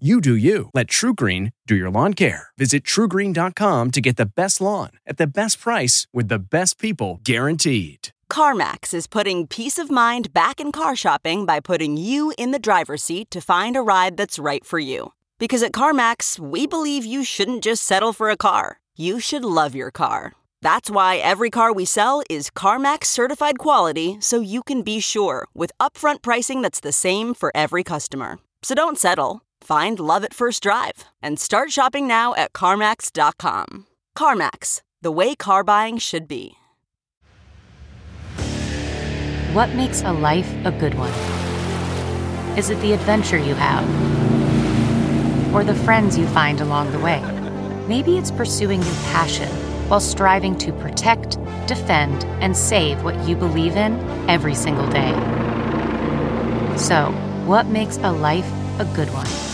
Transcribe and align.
You 0.00 0.20
do 0.20 0.34
you. 0.34 0.70
Let 0.74 0.88
TruGreen 0.88 1.52
do 1.68 1.76
your 1.76 1.88
lawn 1.88 2.14
care. 2.14 2.48
Visit 2.58 2.82
trugreen.com 2.82 3.92
to 3.92 4.00
get 4.00 4.16
the 4.16 4.26
best 4.26 4.60
lawn 4.60 4.90
at 5.06 5.18
the 5.18 5.28
best 5.28 5.60
price 5.60 6.08
with 6.12 6.26
the 6.26 6.40
best 6.40 6.80
people 6.80 7.20
guaranteed. 7.22 8.08
CarMax 8.28 8.92
is 8.92 9.06
putting 9.06 9.46
peace 9.46 9.78
of 9.78 9.92
mind 9.92 10.34
back 10.34 10.58
in 10.58 10.72
car 10.72 10.96
shopping 10.96 11.46
by 11.46 11.60
putting 11.60 11.96
you 11.96 12.34
in 12.36 12.50
the 12.50 12.58
driver's 12.58 13.04
seat 13.04 13.30
to 13.30 13.40
find 13.40 13.76
a 13.76 13.82
ride 13.82 14.16
that's 14.16 14.36
right 14.36 14.64
for 14.64 14.80
you. 14.80 15.12
Because 15.38 15.62
at 15.62 15.70
CarMax, 15.70 16.40
we 16.40 16.66
believe 16.66 17.04
you 17.04 17.22
shouldn't 17.22 17.62
just 17.62 17.84
settle 17.84 18.12
for 18.12 18.30
a 18.30 18.36
car, 18.36 18.80
you 18.96 19.20
should 19.20 19.44
love 19.44 19.76
your 19.76 19.92
car. 19.92 20.32
That's 20.60 20.90
why 20.90 21.18
every 21.18 21.50
car 21.50 21.72
we 21.72 21.84
sell 21.84 22.20
is 22.28 22.50
CarMax 22.50 23.04
certified 23.04 23.58
quality 23.58 24.16
so 24.18 24.40
you 24.40 24.64
can 24.64 24.82
be 24.82 24.98
sure 24.98 25.46
with 25.54 25.70
upfront 25.78 26.22
pricing 26.22 26.62
that's 26.62 26.80
the 26.80 26.90
same 26.90 27.32
for 27.34 27.52
every 27.54 27.84
customer. 27.84 28.40
So 28.64 28.74
don't 28.74 28.98
settle. 28.98 29.43
Find 29.64 29.98
love 29.98 30.24
at 30.24 30.34
first 30.34 30.62
drive 30.62 31.04
and 31.22 31.40
start 31.40 31.72
shopping 31.72 32.06
now 32.06 32.34
at 32.34 32.52
CarMax.com. 32.52 33.86
CarMax, 34.14 34.82
the 35.00 35.10
way 35.10 35.34
car 35.34 35.64
buying 35.64 35.96
should 35.96 36.28
be. 36.28 36.58
What 39.54 39.70
makes 39.70 40.02
a 40.02 40.12
life 40.12 40.52
a 40.66 40.70
good 40.70 40.92
one? 40.96 41.14
Is 42.58 42.68
it 42.68 42.78
the 42.82 42.92
adventure 42.92 43.38
you 43.38 43.54
have? 43.54 43.84
Or 45.54 45.64
the 45.64 45.74
friends 45.74 46.18
you 46.18 46.26
find 46.26 46.60
along 46.60 46.92
the 46.92 46.98
way? 46.98 47.22
Maybe 47.88 48.18
it's 48.18 48.30
pursuing 48.30 48.82
your 48.82 48.94
passion 49.12 49.48
while 49.88 50.00
striving 50.00 50.58
to 50.58 50.74
protect, 50.74 51.38
defend, 51.66 52.24
and 52.42 52.54
save 52.54 53.02
what 53.02 53.18
you 53.26 53.34
believe 53.34 53.76
in 53.76 53.98
every 54.28 54.54
single 54.54 54.88
day. 54.88 55.12
So, 56.76 57.12
what 57.46 57.64
makes 57.68 57.96
a 57.96 58.12
life 58.12 58.50
a 58.78 58.84
good 58.94 59.08
one? 59.14 59.53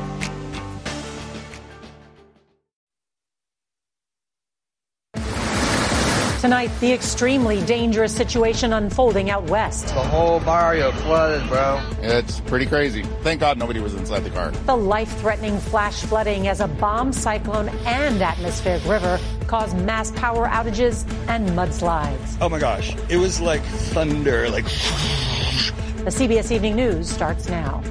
Tonight, 6.41 6.71
the 6.79 6.91
extremely 6.91 7.63
dangerous 7.65 8.15
situation 8.15 8.73
unfolding 8.73 9.29
out 9.29 9.43
west. 9.43 9.89
The 9.89 10.01
whole 10.01 10.39
barrio 10.39 10.91
flooded, 10.91 11.47
bro. 11.47 11.79
It's 12.01 12.39
pretty 12.39 12.65
crazy. 12.65 13.03
Thank 13.21 13.41
God 13.41 13.59
nobody 13.59 13.79
was 13.79 13.93
inside 13.93 14.21
the 14.21 14.31
car. 14.31 14.49
The 14.49 14.75
life 14.75 15.19
threatening 15.19 15.59
flash 15.59 16.01
flooding 16.01 16.47
as 16.47 16.59
a 16.59 16.67
bomb 16.67 17.13
cyclone 17.13 17.69
and 17.85 18.19
atmospheric 18.19 18.83
river 18.85 19.19
caused 19.45 19.77
mass 19.77 20.09
power 20.13 20.47
outages 20.47 21.07
and 21.27 21.47
mudslides. 21.49 22.37
Oh 22.41 22.49
my 22.49 22.57
gosh, 22.57 22.95
it 23.07 23.17
was 23.17 23.39
like 23.39 23.61
thunder, 23.61 24.49
like. 24.49 24.65
The 24.65 26.09
CBS 26.09 26.51
Evening 26.51 26.75
News 26.75 27.07
starts 27.07 27.49
now. 27.49 27.83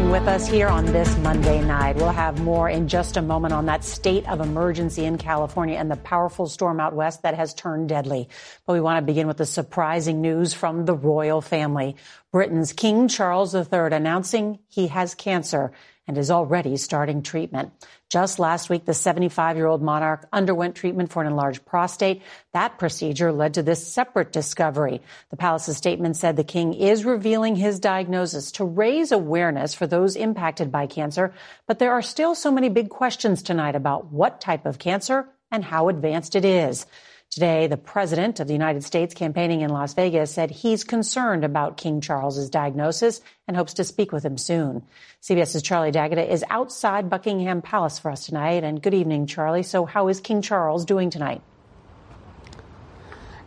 Being 0.00 0.10
with 0.12 0.28
us 0.28 0.48
here 0.48 0.68
on 0.68 0.86
this 0.86 1.14
Monday 1.18 1.62
night. 1.62 1.96
We'll 1.96 2.08
have 2.08 2.40
more 2.40 2.70
in 2.70 2.88
just 2.88 3.18
a 3.18 3.22
moment 3.22 3.52
on 3.52 3.66
that 3.66 3.84
state 3.84 4.26
of 4.30 4.40
emergency 4.40 5.04
in 5.04 5.18
California 5.18 5.76
and 5.76 5.90
the 5.90 5.96
powerful 5.96 6.46
storm 6.46 6.80
out 6.80 6.94
west 6.94 7.22
that 7.22 7.34
has 7.34 7.52
turned 7.52 7.90
deadly. 7.90 8.30
But 8.66 8.72
we 8.72 8.80
want 8.80 8.96
to 8.96 9.02
begin 9.02 9.26
with 9.26 9.36
the 9.36 9.44
surprising 9.44 10.22
news 10.22 10.54
from 10.54 10.86
the 10.86 10.94
royal 10.94 11.42
family. 11.42 11.96
Britain's 12.32 12.72
King 12.72 13.08
Charles 13.08 13.54
III 13.54 13.92
announcing 13.92 14.60
he 14.68 14.86
has 14.86 15.14
cancer 15.14 15.70
and 16.06 16.18
is 16.18 16.30
already 16.30 16.76
starting 16.76 17.22
treatment. 17.22 17.72
Just 18.08 18.38
last 18.38 18.68
week, 18.68 18.84
the 18.84 18.94
75 18.94 19.56
year 19.56 19.66
old 19.66 19.82
monarch 19.82 20.26
underwent 20.32 20.74
treatment 20.74 21.12
for 21.12 21.22
an 21.22 21.28
enlarged 21.28 21.64
prostate. 21.64 22.22
That 22.52 22.78
procedure 22.78 23.32
led 23.32 23.54
to 23.54 23.62
this 23.62 23.86
separate 23.86 24.32
discovery. 24.32 25.00
The 25.30 25.36
palace's 25.36 25.76
statement 25.76 26.16
said 26.16 26.36
the 26.36 26.44
king 26.44 26.74
is 26.74 27.04
revealing 27.04 27.54
his 27.54 27.78
diagnosis 27.78 28.50
to 28.52 28.64
raise 28.64 29.12
awareness 29.12 29.74
for 29.74 29.86
those 29.86 30.16
impacted 30.16 30.72
by 30.72 30.86
cancer. 30.86 31.32
But 31.66 31.78
there 31.78 31.92
are 31.92 32.02
still 32.02 32.34
so 32.34 32.50
many 32.50 32.68
big 32.68 32.88
questions 32.88 33.42
tonight 33.42 33.76
about 33.76 34.12
what 34.12 34.40
type 34.40 34.66
of 34.66 34.78
cancer 34.78 35.28
and 35.52 35.64
how 35.64 35.88
advanced 35.88 36.34
it 36.34 36.44
is. 36.44 36.86
Today, 37.30 37.68
the 37.68 37.76
president 37.76 38.40
of 38.40 38.48
the 38.48 38.54
United 38.54 38.82
States 38.82 39.14
campaigning 39.14 39.60
in 39.60 39.70
Las 39.70 39.94
Vegas 39.94 40.32
said 40.32 40.50
he's 40.50 40.82
concerned 40.82 41.44
about 41.44 41.76
King 41.76 42.00
Charles's 42.00 42.50
diagnosis 42.50 43.20
and 43.46 43.56
hopes 43.56 43.74
to 43.74 43.84
speak 43.84 44.10
with 44.10 44.24
him 44.24 44.36
soon. 44.36 44.82
CBS's 45.22 45.62
Charlie 45.62 45.92
D'Agata 45.92 46.28
is 46.28 46.44
outside 46.50 47.08
Buckingham 47.08 47.62
Palace 47.62 48.00
for 48.00 48.10
us 48.10 48.26
tonight. 48.26 48.64
And 48.64 48.82
good 48.82 48.94
evening, 48.94 49.26
Charlie. 49.26 49.62
So 49.62 49.84
how 49.84 50.08
is 50.08 50.18
King 50.18 50.42
Charles 50.42 50.84
doing 50.84 51.08
tonight? 51.08 51.40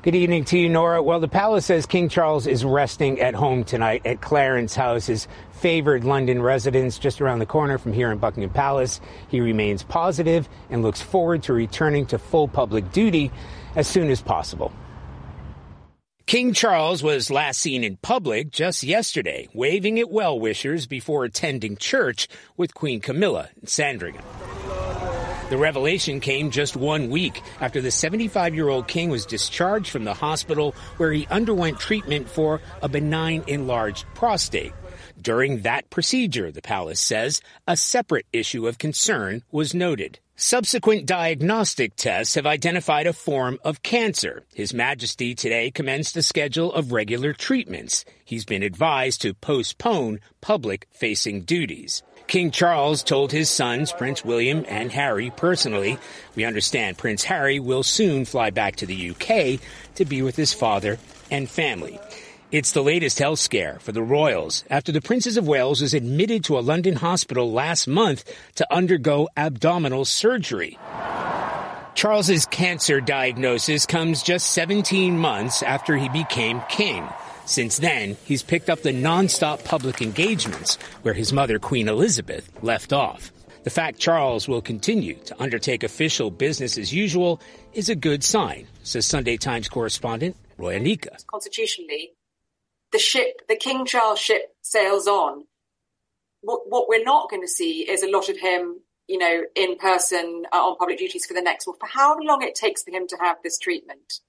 Good 0.01 0.15
evening 0.15 0.45
to 0.45 0.57
you, 0.57 0.69
Norah. 0.69 1.03
Well, 1.03 1.19
the 1.19 1.27
palace 1.27 1.65
says 1.65 1.85
King 1.85 2.07
Charles 2.07 2.47
is 2.47 2.63
resting 2.63 3.19
at 3.19 3.35
home 3.35 3.65
tonight 3.65 4.05
at 4.05 4.21
Clarence 4.21 4.75
House, 4.75 5.07
his 5.07 5.27
favored 5.51 6.05
London 6.05 6.41
residence 6.41 6.97
just 6.97 7.19
around 7.19 7.39
the 7.39 7.45
corner 7.45 7.77
from 7.77 7.91
here 7.91 8.11
in 8.13 8.17
Buckingham 8.17 8.50
Palace. 8.50 9.01
He 9.27 9.41
remains 9.41 9.83
positive 9.83 10.47
and 10.69 10.83
looks 10.83 11.01
forward 11.01 11.44
to 11.44 11.53
returning 11.53 12.05
to 12.07 12.17
full 12.17 12.47
public 12.47 12.94
duty 12.94 13.29
as 13.75 13.88
soon 13.88 14.09
as 14.09 14.22
possible. 14.22 14.72
King 16.25 16.53
Charles 16.53 17.03
was 17.03 17.29
last 17.29 17.59
seen 17.59 17.84
in 17.84 17.97
public 17.97 18.50
just 18.50 18.81
yesterday, 18.81 19.50
waving 19.53 20.00
at 20.00 20.09
well 20.09 20.39
wishers 20.39 20.88
before 20.88 21.25
attending 21.25 21.75
church 21.75 22.28
with 22.56 22.73
Queen 22.73 23.01
Camilla 23.01 23.50
in 23.62 23.67
Sandringham. 23.67 24.23
The 25.50 25.57
revelation 25.57 26.19
came 26.22 26.50
just 26.50 26.75
one 26.75 27.09
week 27.09 27.41
after 27.59 27.81
the 27.81 27.91
75 27.91 28.56
year 28.56 28.69
old 28.69 28.88
king 28.88 29.09
was 29.09 29.25
discharged 29.25 29.91
from 29.91 30.06
the 30.06 30.13
hospital 30.13 30.73
where 30.97 31.12
he 31.12 31.28
underwent 31.28 31.79
treatment 31.79 32.29
for 32.29 32.62
a 32.81 32.89
benign 32.89 33.44
enlarged 33.45 34.06
prostate. 34.16 34.73
During 35.22 35.62
that 35.62 35.89
procedure, 35.89 36.51
the 36.51 36.62
palace 36.62 37.01
says, 37.01 37.41
a 37.67 37.78
separate 37.78 38.25
issue 38.33 38.67
of 38.67 38.78
concern 38.78 39.44
was 39.51 39.75
noted. 39.75 40.19
Subsequent 40.35 41.05
diagnostic 41.05 41.95
tests 41.95 42.33
have 42.33 42.47
identified 42.47 43.05
a 43.05 43.13
form 43.13 43.59
of 43.63 43.83
cancer. 43.83 44.44
His 44.55 44.73
Majesty 44.73 45.35
today 45.35 45.69
commenced 45.69 46.17
a 46.17 46.23
schedule 46.23 46.73
of 46.73 46.91
regular 46.91 47.33
treatments. 47.33 48.03
He's 48.25 48.44
been 48.44 48.63
advised 48.63 49.21
to 49.21 49.35
postpone 49.35 50.21
public 50.41 50.88
facing 50.89 51.41
duties. 51.41 52.01
King 52.25 52.49
Charles 52.49 53.03
told 53.03 53.31
his 53.31 53.47
sons, 53.47 53.91
Prince 53.91 54.25
William 54.25 54.66
and 54.67 54.91
Harry, 54.91 55.29
personally. 55.29 55.99
We 56.35 56.45
understand 56.45 56.97
Prince 56.97 57.23
Harry 57.25 57.59
will 57.59 57.83
soon 57.83 58.25
fly 58.25 58.50
back 58.50 58.77
to 58.77 58.88
the 58.88 59.12
UK 59.12 59.59
to 59.95 60.06
be 60.06 60.24
with 60.24 60.35
his 60.35 60.51
father 60.51 60.97
and 61.30 61.47
family. 61.47 62.00
It's 62.53 62.73
the 62.73 62.83
latest 62.83 63.17
health 63.17 63.39
scare 63.39 63.79
for 63.79 63.94
the 63.94 64.03
royals 64.03 64.63
after 64.69 64.91
the 64.91 65.01
Princess 65.01 65.38
of 65.38 65.47
Wales 65.47 65.81
was 65.81 65.95
admitted 65.95 66.44
to 66.44 66.59
a 66.59 66.61
London 66.61 66.95
hospital 66.95 67.51
last 67.51 67.88
month 67.88 68.31
to 68.57 68.71
undergo 68.71 69.27
abdominal 69.35 70.05
surgery. 70.05 70.77
Charles's 71.95 72.45
cancer 72.45 73.01
diagnosis 73.01 73.88
comes 73.88 74.21
just 74.21 74.51
17 74.51 75.17
months 75.17 75.63
after 75.63 75.97
he 75.97 76.09
became 76.09 76.61
king. 76.69 77.09
Since 77.45 77.79
then, 77.79 78.17
he's 78.23 78.44
picked 78.44 78.69
up 78.69 78.83
the 78.83 78.94
nonstop 78.94 79.63
public 79.65 79.99
engagements 80.03 80.75
where 81.01 81.15
his 81.15 81.33
mother, 81.33 81.57
Queen 81.57 81.88
Elizabeth, 81.88 82.51
left 82.61 82.94
off. 82.94 83.31
The 83.63 83.71
fact 83.71 83.97
Charles 83.97 84.47
will 84.47 84.61
continue 84.61 85.15
to 85.25 85.41
undertake 85.41 85.81
official 85.81 86.29
business 86.29 86.77
as 86.77 86.94
usual 86.94 87.41
is 87.73 87.89
a 87.89 87.95
good 87.95 88.23
sign, 88.23 88.67
says 88.83 89.07
Sunday 89.07 89.38
Times 89.38 89.69
correspondent 89.69 90.35
Roya 90.59 90.79
Nikkhah. 90.79 91.25
Constitutionally, 91.25 92.11
the 92.94 93.00
ship, 93.00 93.42
the 93.50 93.57
King 93.57 93.86
Charles 93.86 94.19
ship 94.19 94.56
sails 94.62 95.07
on. 95.07 95.44
What, 96.42 96.62
what 96.68 96.88
we're 96.88 97.04
not 97.04 97.30
going 97.30 97.42
to 97.42 97.48
see 97.48 97.90
is 97.90 98.04
a 98.04 98.10
lot 98.10 98.30
of 98.30 98.38
him 98.38 98.80
you 99.07 99.18
know, 99.18 99.44
in 99.56 99.78
person 99.78 100.45
uh, 100.51 100.56
on 100.56 100.78
public 100.78 100.98
duties 100.98 101.25
for 101.25 101.34
the 101.34 101.42
next 101.42 101.68
one, 101.68 101.78
for 101.78 101.88
how 101.88 102.18
long 102.22 102.42
it 102.42 102.56
takes 102.56 102.84
for 102.84 102.92
him 102.92 103.07
to 103.07 103.18
have 103.19 103.38
this 103.44 103.57
treatment. 103.57 104.19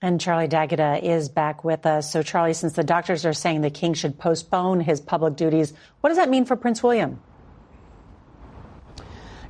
And 0.00 0.20
Charlie 0.20 0.46
D'Agata 0.46 1.00
is 1.02 1.28
back 1.28 1.64
with 1.64 1.84
us. 1.84 2.10
So, 2.10 2.22
Charlie, 2.22 2.54
since 2.54 2.74
the 2.74 2.84
doctors 2.84 3.26
are 3.26 3.32
saying 3.32 3.62
the 3.62 3.70
king 3.70 3.94
should 3.94 4.18
postpone 4.18 4.80
his 4.80 5.00
public 5.00 5.36
duties, 5.36 5.72
what 6.00 6.10
does 6.10 6.18
that 6.18 6.30
mean 6.30 6.44
for 6.44 6.54
Prince 6.54 6.82
William? 6.82 7.20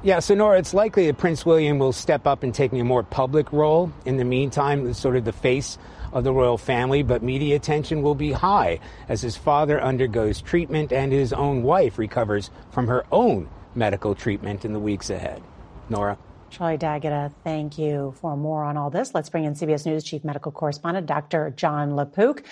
Yeah, 0.03 0.21
so 0.21 0.35
Norah, 0.35 0.59
it's 0.59 0.73
likely 0.73 1.07
that 1.09 1.19
Prince 1.19 1.45
William 1.45 1.79
will 1.79 1.93
step 1.93 2.27
up 2.27 2.43
and 2.43 2.55
take 2.55 2.73
a 2.73 2.83
more 2.83 3.03
public 3.03 3.53
role. 3.53 3.93
In 4.07 4.17
the 4.17 4.25
meantime, 4.25 4.93
sort 4.95 5.17
of 5.17 5.25
the 5.25 5.33
face 5.33 5.77
of 6.13 6.25
the 6.25 6.33
royal 6.33 6.59
family, 6.59 7.03
but 7.03 7.23
media 7.23 7.57
attention 7.57 8.03
will 8.03 8.15
be 8.15 8.33
high 8.33 8.81
as 9.09 9.21
his 9.23 9.37
father 9.37 9.83
undergoes 9.83 10.41
treatment 10.41 10.93
and 10.93 11.13
his 11.13 11.33
own 11.33 11.63
wife 11.63 11.99
recovers 11.99 12.51
from 12.71 12.87
her 12.87 13.05
own 13.13 13.49
medical 13.75 14.15
treatment 14.15 14.65
in 14.65 14.73
the 14.73 14.81
weeks 14.81 15.11
ahead. 15.11 15.43
Norah. 15.89 16.19
Charlie 16.51 16.79
D'Agata, 16.79 17.33
thank 17.45 17.79
you 17.79 18.15
for 18.21 18.37
more 18.37 18.65
on 18.65 18.77
all 18.77 18.91
this. 18.91 19.15
Let's 19.15 19.29
bring 19.29 19.45
in 19.45 19.55
CBS 19.55 19.85
News 19.87 20.05
Chief 20.05 20.25
Medical 20.25 20.51
Correspondent 20.53 21.07
Dr. 21.07 21.51
Jon 21.51 21.95
LaPook. 21.95 22.43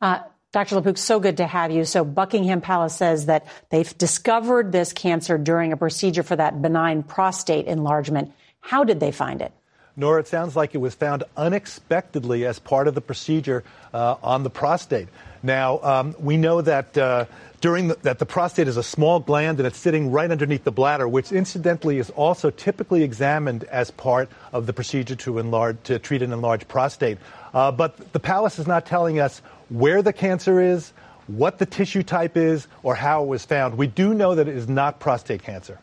Uh, 0.00 0.20
Dr. 0.52 0.76
LaPook, 0.76 0.98
so 0.98 1.20
good 1.20 1.36
to 1.36 1.46
have 1.46 1.70
you. 1.70 1.84
So 1.84 2.04
Buckingham 2.04 2.60
Palace 2.60 2.94
says 2.94 3.26
that 3.26 3.46
they've 3.70 3.96
discovered 3.98 4.72
this 4.72 4.92
cancer 4.92 5.38
during 5.38 5.72
a 5.72 5.76
procedure 5.76 6.22
for 6.22 6.36
that 6.36 6.60
benign 6.60 7.02
prostate 7.02 7.66
enlargement. 7.66 8.32
How 8.60 8.84
did 8.84 9.00
they 9.00 9.12
find 9.12 9.42
it? 9.42 9.52
Norah, 10.00 10.20
it 10.20 10.26
sounds 10.26 10.56
like 10.56 10.74
it 10.74 10.78
was 10.78 10.94
found 10.94 11.22
unexpectedly 11.36 12.46
as 12.46 12.58
part 12.58 12.88
of 12.88 12.94
the 12.94 13.00
procedure 13.00 13.62
uh, 13.94 14.16
on 14.22 14.42
the 14.42 14.50
prostate. 14.50 15.08
Now, 15.42 15.80
um, 15.82 16.16
we 16.18 16.36
know 16.36 16.60
that 16.62 16.98
uh, 16.98 17.26
during 17.60 17.88
the, 17.88 17.94
that 18.02 18.18
the 18.18 18.26
prostate 18.26 18.66
is 18.66 18.76
a 18.76 18.82
small 18.82 19.20
gland 19.20 19.58
and 19.60 19.66
it's 19.66 19.78
sitting 19.78 20.10
right 20.10 20.30
underneath 20.30 20.64
the 20.64 20.72
bladder, 20.72 21.06
which 21.06 21.32
incidentally 21.32 21.98
is 21.98 22.10
also 22.10 22.50
typically 22.50 23.02
examined 23.02 23.64
as 23.64 23.90
part 23.90 24.28
of 24.52 24.66
the 24.66 24.72
procedure 24.72 25.16
to 25.16 25.38
enlarge 25.38 25.76
to 25.84 25.98
treat 25.98 26.22
an 26.22 26.32
enlarged 26.32 26.66
prostate. 26.68 27.18
Uh, 27.54 27.70
but 27.70 28.12
the 28.12 28.20
palace 28.20 28.58
is 28.58 28.66
not 28.66 28.86
telling 28.86 29.20
us 29.20 29.40
where 29.68 30.02
the 30.02 30.12
cancer 30.12 30.60
is, 30.60 30.92
what 31.26 31.58
the 31.58 31.66
tissue 31.66 32.02
type 32.02 32.36
is, 32.36 32.66
or 32.82 32.94
how 32.94 33.22
it 33.22 33.26
was 33.26 33.44
found. 33.44 33.76
We 33.78 33.86
do 33.86 34.14
know 34.14 34.34
that 34.34 34.48
it 34.48 34.56
is 34.56 34.68
not 34.68 34.98
prostate 34.98 35.42
cancer. 35.42 35.78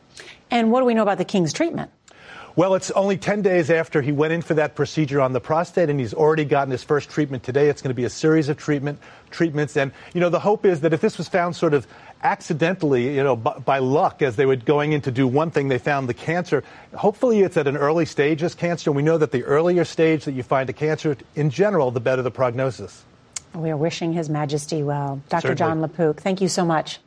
And 0.50 0.72
what 0.72 0.80
do 0.80 0.86
we 0.86 0.94
know 0.94 1.04
about 1.04 1.18
the 1.18 1.26
king's 1.26 1.54
treatment? 1.54 1.92
Well, 2.58 2.74
it's 2.74 2.90
only 2.90 3.18
10 3.18 3.44
days 3.44 3.70
after 3.70 4.02
he 4.02 4.12
went 4.12 4.34
in 4.34 4.42
for 4.42 4.56
that 4.56 4.74
procedure 4.74 5.22
on 5.22 5.32
the 5.32 5.40
prostate, 5.40 5.92
and 5.92 6.00
he's 6.00 6.16
already 6.16 6.44
gotten 6.44 6.72
his 6.72 6.84
first 6.84 7.08
treatment 7.08 7.44
today. 7.44 7.70
It's 7.70 7.84
going 7.84 7.92
to 7.92 7.96
be 7.96 8.04
a 8.04 8.10
series 8.10 8.50
of 8.50 8.58
treatment 8.58 8.98
treatments. 9.30 9.78
And, 9.78 9.92
you 10.16 10.20
know, 10.20 10.30
the 10.30 10.40
hope 10.40 10.66
is 10.66 10.82
that 10.82 10.92
if 10.92 11.00
this 11.00 11.20
was 11.20 11.28
found 11.28 11.56
sort 11.56 11.76
of 11.76 11.86
accidentally, 12.24 13.16
you 13.16 13.24
know, 13.24 13.36
by, 13.36 13.60
by, 13.60 13.78
luck, 13.78 14.24
as 14.24 14.38
they 14.38 14.48
were 14.48 14.56
going 14.56 14.94
in 14.94 15.02
to 15.02 15.12
do 15.12 15.28
one 15.28 15.52
thing, 15.52 15.68
they 15.68 15.78
found 15.78 16.10
the 16.10 16.16
cancer. 16.16 16.64
Hopefully, 16.96 17.42
it's 17.42 17.58
at 17.58 17.68
an 17.68 17.78
early 17.78 18.08
stage 18.08 18.42
as 18.42 18.56
cancer. 18.56 18.92
We 18.92 19.04
know 19.04 19.20
that 19.20 19.32
the 19.32 19.44
earlier 19.44 19.86
stage 19.86 20.26
that 20.26 20.32
you 20.32 20.42
find 20.42 20.68
a 20.68 20.74
cancer, 20.74 21.16
in 21.36 21.52
general, 21.52 21.92
the 21.92 22.00
better 22.00 22.24
the 22.24 22.32
prognosis. 22.32 23.04
We 23.54 23.70
are 23.70 23.78
wishing 23.78 24.14
His 24.14 24.32
Majesty 24.32 24.82
well. 24.82 25.22
Dr. 25.30 25.50
Certainly. 25.50 25.58
Jon 25.58 25.82
LaPook, 25.82 26.22
thank 26.22 26.42
you 26.42 26.48
so 26.48 26.66
much. 26.66 26.98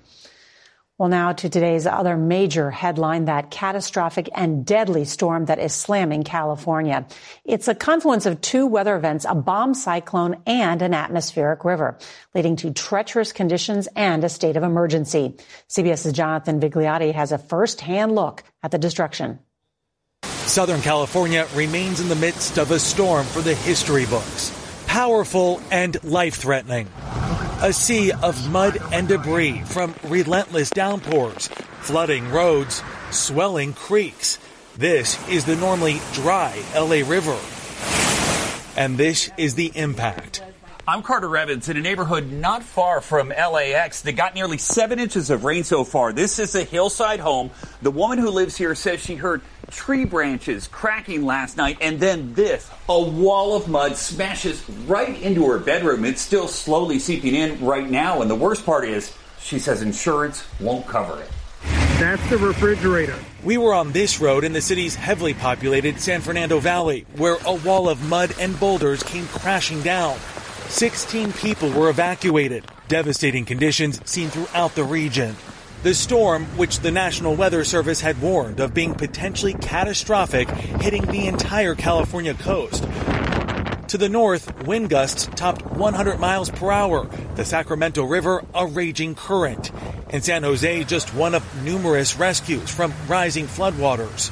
Well, 1.00 1.08
now 1.08 1.32
to 1.32 1.48
today's 1.48 1.86
other 1.86 2.18
major 2.18 2.70
headline, 2.70 3.24
that 3.24 3.50
catastrophic 3.50 4.28
and 4.34 4.66
deadly 4.66 5.06
storm 5.06 5.46
that 5.46 5.58
is 5.58 5.72
slamming 5.72 6.24
California. 6.24 7.06
It's 7.42 7.68
a 7.68 7.74
confluence 7.74 8.26
of 8.26 8.42
two 8.42 8.66
weather 8.66 8.94
events, 8.96 9.24
a 9.26 9.34
bomb 9.34 9.72
cyclone 9.72 10.42
and 10.46 10.82
an 10.82 10.92
atmospheric 10.92 11.64
river, 11.64 11.96
leading 12.34 12.56
to 12.56 12.74
treacherous 12.74 13.32
conditions 13.32 13.88
and 13.96 14.22
a 14.22 14.28
state 14.28 14.58
of 14.58 14.62
emergency. 14.62 15.36
CBS's 15.70 16.12
Jonathan 16.12 16.60
Vigliotti 16.60 17.14
has 17.14 17.32
a 17.32 17.38
first-hand 17.38 18.14
look 18.14 18.44
at 18.62 18.70
the 18.70 18.76
destruction. 18.76 19.38
Southern 20.22 20.82
California 20.82 21.46
remains 21.54 22.00
in 22.00 22.10
the 22.10 22.14
midst 22.14 22.58
of 22.58 22.72
a 22.72 22.78
storm 22.78 23.24
for 23.24 23.40
the 23.40 23.54
history 23.54 24.04
books. 24.04 24.54
Powerful 24.86 25.62
and 25.70 25.96
life-threatening. 26.04 26.88
A 27.62 27.74
sea 27.74 28.10
of 28.10 28.50
mud 28.50 28.78
and 28.90 29.06
debris 29.06 29.60
from 29.66 29.94
relentless 30.04 30.70
downpours, 30.70 31.48
flooding 31.82 32.30
roads, 32.30 32.82
swelling 33.10 33.74
creeks. 33.74 34.38
This 34.78 35.18
is 35.28 35.44
the 35.44 35.56
normally 35.56 36.00
dry 36.14 36.58
LA 36.74 37.06
River. 37.06 37.38
And 38.78 38.96
this 38.96 39.30
is 39.36 39.56
the 39.56 39.70
impact. 39.74 40.42
I'm 40.88 41.02
Carter 41.02 41.36
Evans 41.36 41.68
in 41.68 41.76
a 41.76 41.80
neighborhood 41.80 42.32
not 42.32 42.62
far 42.62 43.02
from 43.02 43.28
LAX 43.28 44.00
that 44.02 44.12
got 44.12 44.34
nearly 44.34 44.56
seven 44.56 44.98
inches 44.98 45.28
of 45.28 45.44
rain 45.44 45.62
so 45.62 45.84
far. 45.84 46.14
This 46.14 46.38
is 46.38 46.54
a 46.54 46.64
hillside 46.64 47.20
home. 47.20 47.50
The 47.82 47.90
woman 47.90 48.16
who 48.18 48.30
lives 48.30 48.56
here 48.56 48.74
says 48.74 49.00
she 49.00 49.16
heard 49.16 49.42
tree 49.70 50.04
branches 50.04 50.68
cracking 50.68 51.24
last 51.24 51.56
night, 51.56 51.78
and 51.80 51.98
then 51.98 52.34
this 52.34 52.70
a 52.88 53.00
wall 53.00 53.54
of 53.54 53.68
mud 53.68 53.96
smashes 53.96 54.68
right 54.86 55.20
into 55.22 55.46
her 55.46 55.58
bedroom. 55.58 56.04
It's 56.04 56.20
still 56.20 56.48
slowly 56.48 56.98
seeping 56.98 57.34
in 57.34 57.64
right 57.64 57.88
now, 57.88 58.22
and 58.22 58.30
the 58.30 58.34
worst 58.34 58.66
part 58.66 58.84
is 58.84 59.14
she 59.40 59.58
says 59.58 59.82
insurance 59.82 60.44
won't 60.60 60.86
cover 60.86 61.20
it. 61.20 61.30
That's 61.98 62.30
the 62.30 62.38
refrigerator. 62.38 63.18
We 63.44 63.58
were 63.58 63.74
on 63.74 63.92
this 63.92 64.20
road 64.20 64.44
in 64.44 64.54
the 64.54 64.60
city's 64.62 64.94
heavily 64.94 65.34
populated 65.34 66.00
San 66.00 66.22
Fernando 66.22 66.58
Valley, 66.58 67.04
where 67.16 67.36
a 67.44 67.54
wall 67.54 67.88
of 67.88 68.08
mud 68.08 68.34
and 68.40 68.58
boulders 68.58 69.02
came 69.02 69.26
crashing 69.26 69.82
down. 69.82 70.16
16 70.68 71.32
people 71.34 71.70
were 71.70 71.90
evacuated. 71.90 72.64
Devastating 72.88 73.44
conditions 73.44 74.00
seen 74.08 74.30
throughout 74.30 74.74
the 74.74 74.84
region. 74.84 75.36
The 75.82 75.94
storm, 75.94 76.44
which 76.58 76.80
the 76.80 76.90
National 76.90 77.34
Weather 77.34 77.64
Service 77.64 78.02
had 78.02 78.20
warned 78.20 78.60
of 78.60 78.74
being 78.74 78.94
potentially 78.94 79.54
catastrophic, 79.54 80.46
hitting 80.50 81.06
the 81.06 81.26
entire 81.26 81.74
California 81.74 82.34
coast. 82.34 82.82
To 83.88 83.96
the 83.96 84.10
north, 84.10 84.66
wind 84.66 84.90
gusts 84.90 85.30
topped 85.36 85.64
100 85.64 86.20
miles 86.20 86.50
per 86.50 86.70
hour. 86.70 87.08
The 87.36 87.46
Sacramento 87.46 88.04
River, 88.04 88.44
a 88.54 88.66
raging 88.66 89.14
current. 89.14 89.70
In 90.10 90.20
San 90.20 90.42
Jose, 90.42 90.84
just 90.84 91.14
one 91.14 91.34
of 91.34 91.64
numerous 91.64 92.14
rescues 92.14 92.68
from 92.68 92.92
rising 93.08 93.46
floodwaters. 93.46 94.30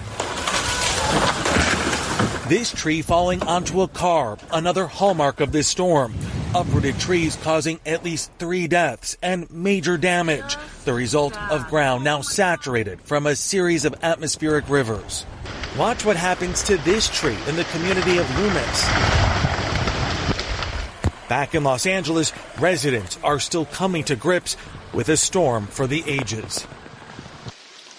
This 2.50 2.70
tree 2.70 3.00
falling 3.00 3.42
onto 3.42 3.80
a 3.80 3.88
car, 3.88 4.36
another 4.52 4.86
hallmark 4.86 5.40
of 5.40 5.52
this 5.52 5.66
storm 5.66 6.14
uprooted 6.54 6.98
trees 6.98 7.36
causing 7.42 7.78
at 7.84 8.04
least 8.04 8.30
three 8.38 8.66
deaths 8.66 9.16
and 9.22 9.50
major 9.50 9.98
damage, 9.98 10.56
the 10.88 10.94
result 10.94 11.38
of 11.52 11.68
ground 11.68 12.02
now 12.02 12.22
saturated 12.22 12.98
from 13.02 13.26
a 13.26 13.36
series 13.36 13.84
of 13.84 13.94
atmospheric 14.02 14.66
rivers. 14.70 15.26
Watch 15.76 16.02
what 16.06 16.16
happens 16.16 16.62
to 16.62 16.78
this 16.78 17.10
tree 17.10 17.36
in 17.46 17.56
the 17.56 17.64
community 17.64 18.16
of 18.16 18.38
Loomis. 18.38 18.88
Back 21.28 21.54
in 21.54 21.62
Los 21.62 21.84
Angeles, 21.84 22.32
residents 22.58 23.18
are 23.22 23.38
still 23.38 23.66
coming 23.66 24.02
to 24.04 24.16
grips 24.16 24.56
with 24.94 25.10
a 25.10 25.18
storm 25.18 25.66
for 25.66 25.86
the 25.86 26.02
ages. 26.06 26.66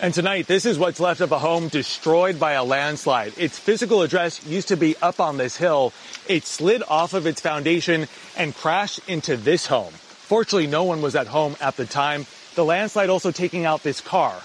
And 0.01 0.11
tonight, 0.11 0.47
this 0.47 0.65
is 0.65 0.79
what's 0.79 0.99
left 0.99 1.21
of 1.21 1.31
a 1.31 1.37
home 1.37 1.67
destroyed 1.67 2.39
by 2.39 2.53
a 2.53 2.63
landslide. 2.63 3.33
Its 3.37 3.59
physical 3.59 4.01
address 4.01 4.43
used 4.47 4.69
to 4.69 4.77
be 4.77 4.97
up 4.97 5.19
on 5.19 5.37
this 5.37 5.55
hill. 5.55 5.93
It 6.27 6.43
slid 6.43 6.81
off 6.87 7.13
of 7.13 7.27
its 7.27 7.39
foundation 7.39 8.07
and 8.35 8.55
crashed 8.55 9.01
into 9.07 9.37
this 9.37 9.67
home. 9.67 9.93
Fortunately, 9.93 10.65
no 10.65 10.85
one 10.85 11.03
was 11.03 11.15
at 11.15 11.27
home 11.27 11.55
at 11.61 11.75
the 11.77 11.85
time. 11.85 12.25
The 12.55 12.65
landslide 12.65 13.09
also 13.09 13.31
taking 13.31 13.65
out 13.65 13.83
this 13.83 14.01
car. 14.01 14.35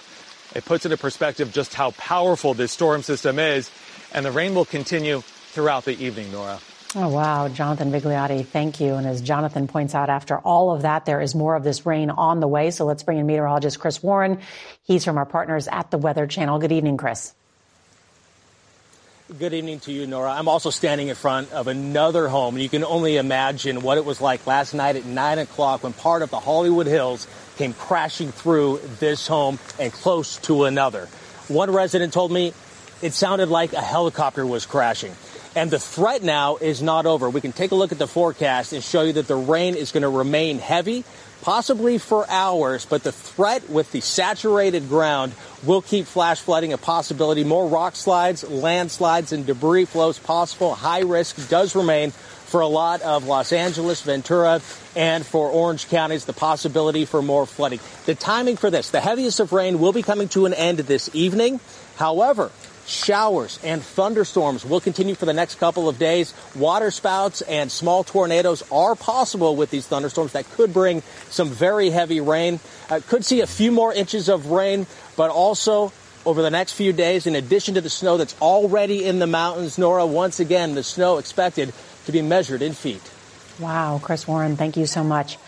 It 0.55 0.65
puts 0.65 0.85
into 0.85 0.97
perspective 0.97 1.53
just 1.53 1.75
how 1.75 1.91
powerful 1.93 2.55
this 2.55 2.71
storm 2.71 3.03
system 3.03 3.39
is, 3.39 3.71
and 4.13 4.25
the 4.25 4.31
rain 4.31 4.55
will 4.55 4.65
continue 4.65 5.21
throughout 5.21 5.85
the 5.85 5.97
evening, 6.03 6.31
Norah. 6.31 6.61
Oh, 6.97 7.09
wow. 7.09 7.49
Jonathan 7.49 7.91
Vigliotti, 7.91 8.47
thank 8.47 8.81
you. 8.81 8.95
And 8.95 9.05
as 9.05 9.21
Jonathan 9.21 9.67
points 9.67 9.97
out, 9.97 10.11
after 10.11 10.39
all 10.39 10.71
of 10.71 10.83
that, 10.83 11.07
there 11.07 11.21
is 11.21 11.35
more 11.35 11.57
of 11.57 11.65
this 11.65 11.85
rain 11.85 12.09
on 12.09 12.39
the 12.39 12.47
way. 12.47 12.71
So 12.71 12.85
let's 12.85 13.03
bring 13.03 13.19
in 13.19 13.27
meteorologist 13.27 13.81
Chris 13.81 14.01
Warren. 14.01 14.39
He's 14.85 15.05
from 15.05 15.19
our 15.19 15.27
partners 15.27 15.67
at 15.67 15.91
the 15.91 15.99
Weather 15.99 16.29
Channel. 16.29 16.61
Good 16.61 16.71
evening, 16.71 16.97
Chris. 16.97 17.35
Good 19.39 19.55
evening 19.55 19.81
to 19.81 19.93
you, 19.93 20.07
Norah. 20.07 20.31
I'm 20.31 20.47
also 20.47 20.71
standing 20.71 21.09
in 21.09 21.17
front 21.17 21.51
of 21.51 21.67
another 21.67 22.29
home, 22.29 22.55
and 22.55 22.63
you 22.63 22.69
can 22.69 22.85
only 22.85 23.17
imagine 23.17 23.81
what 23.81 23.99
it 23.99 24.05
was 24.05 24.21
like 24.21 24.47
last 24.47 24.75
night 24.75 24.95
at 24.95 25.05
9 25.05 25.39
o'clock 25.41 25.83
when 25.83 25.95
part 25.95 26.23
of 26.23 26.31
the 26.31 26.39
Hollywood 26.39 26.87
Hills 26.87 27.27
came 27.57 27.73
crashing 27.75 28.33
through 28.33 28.81
this 28.99 29.27
home 29.27 29.59
and 29.79 29.93
close 29.93 30.37
to 30.39 30.65
another. 30.65 31.07
One 31.49 31.71
resident 31.71 32.13
told 32.13 32.33
me 32.33 32.53
it 33.03 33.13
sounded 33.13 33.49
like 33.49 33.73
a 33.73 33.83
helicopter 33.83 34.47
was 34.47 34.67
crashing. 34.67 35.15
And 35.57 35.71
the 35.71 35.79
threat 35.79 36.23
now 36.23 36.57
is 36.57 36.83
not 36.83 37.07
over. 37.07 37.31
We 37.31 37.41
can 37.41 37.53
take 37.53 37.71
a 37.71 37.77
look 37.77 37.93
at 37.93 37.99
the 37.99 38.09
forecast 38.09 38.73
and 38.73 38.83
show 38.83 39.03
you 39.03 39.13
that 39.15 39.29
the 39.29 39.37
rain 39.37 39.77
is 39.77 39.93
going 39.93 40.03
to 40.03 40.09
remain 40.09 40.59
heavy, 40.59 41.05
possibly 41.43 41.99
for 41.99 42.29
hours, 42.29 42.85
but 42.87 43.05
the 43.05 43.13
threat 43.13 43.71
with 43.71 43.93
the 43.93 44.01
saturated 44.01 44.89
ground 44.89 45.33
will 45.63 45.83
keep 45.83 46.07
flash 46.07 46.41
flooding 46.41 46.73
a 46.73 46.79
possibility. 46.79 47.45
More 47.45 47.69
rock 47.69 47.95
slides, 47.95 48.43
landslides, 48.43 49.33
and 49.33 49.47
debris 49.47 49.85
flows 49.85 50.19
possible. 50.19 50.75
High 50.75 51.03
risk 51.03 51.49
does 51.49 51.77
remain 51.77 52.13
for 52.55 52.61
a 52.61 52.69
lot 52.69 53.03
of 53.03 53.27
Los 53.27 53.53
Angeles, 53.53 54.03
Ventura, 54.03 54.61
and 54.95 55.27
for 55.27 55.49
Orange 55.49 55.89
counties, 55.89 56.25
the 56.25 56.33
possibility 56.33 57.05
for 57.05 57.21
more 57.21 57.47
flooding. 57.47 57.81
The 58.07 58.15
timing 58.15 58.59
for 58.59 58.71
this, 58.71 58.91
the 58.91 59.01
heaviest 59.01 59.41
of 59.41 59.53
rain 59.53 59.81
will 59.81 59.93
be 59.93 60.03
coming 60.03 60.29
to 60.29 60.47
an 60.47 60.55
end 60.55 60.79
this 60.79 61.13
evening. 61.13 61.59
However, 61.97 62.53
showers 62.87 63.59
and 63.65 63.83
thunderstorms 63.83 64.65
will 64.65 64.79
continue 64.79 65.17
for 65.17 65.27
the 65.27 65.33
next 65.33 65.57
couple 65.57 65.89
of 65.89 65.99
days. 65.99 66.33
Water 66.55 66.93
spouts 66.93 67.41
and 67.41 67.73
small 67.73 68.05
tornadoes 68.05 68.63
are 68.71 68.95
possible 68.95 69.57
with 69.57 69.73
these 69.73 69.89
thunderstorms 69.89 70.31
that 70.35 70.49
could 70.51 70.73
bring 70.73 71.03
some 71.31 71.49
very 71.49 71.91
heavy 71.91 72.21
rain. 72.21 72.61
Uh, 72.89 73.01
could 73.09 73.25
see 73.25 73.41
a 73.41 73.49
few 73.49 73.73
more 73.73 73.93
inches 73.93 74.29
of 74.29 74.53
rain, 74.53 74.87
but 75.17 75.29
also 75.29 75.93
over 76.25 76.41
the 76.41 76.51
next 76.51 76.75
few 76.75 76.93
days, 76.93 77.27
in 77.27 77.35
addition 77.35 77.75
to 77.75 77.81
the 77.81 77.91
snow 77.91 78.17
that's 78.17 78.41
already 78.41 79.05
in 79.05 79.19
the 79.19 79.27
mountains, 79.27 79.77
Norah, 79.77 80.07
once 80.07 80.41
again, 80.41 80.75
the 80.75 80.83
snow 80.83 81.19
expected 81.19 81.73
to 82.07 82.13
be 82.13 82.23
measured 82.23 82.63
in 82.63 82.73
feet. 82.73 83.03
Wow, 83.59 84.01
Chris 84.03 84.27
Warren, 84.27 84.57
thank 84.57 84.77
you 84.77 84.87
so 84.87 85.05
much. 85.05 85.39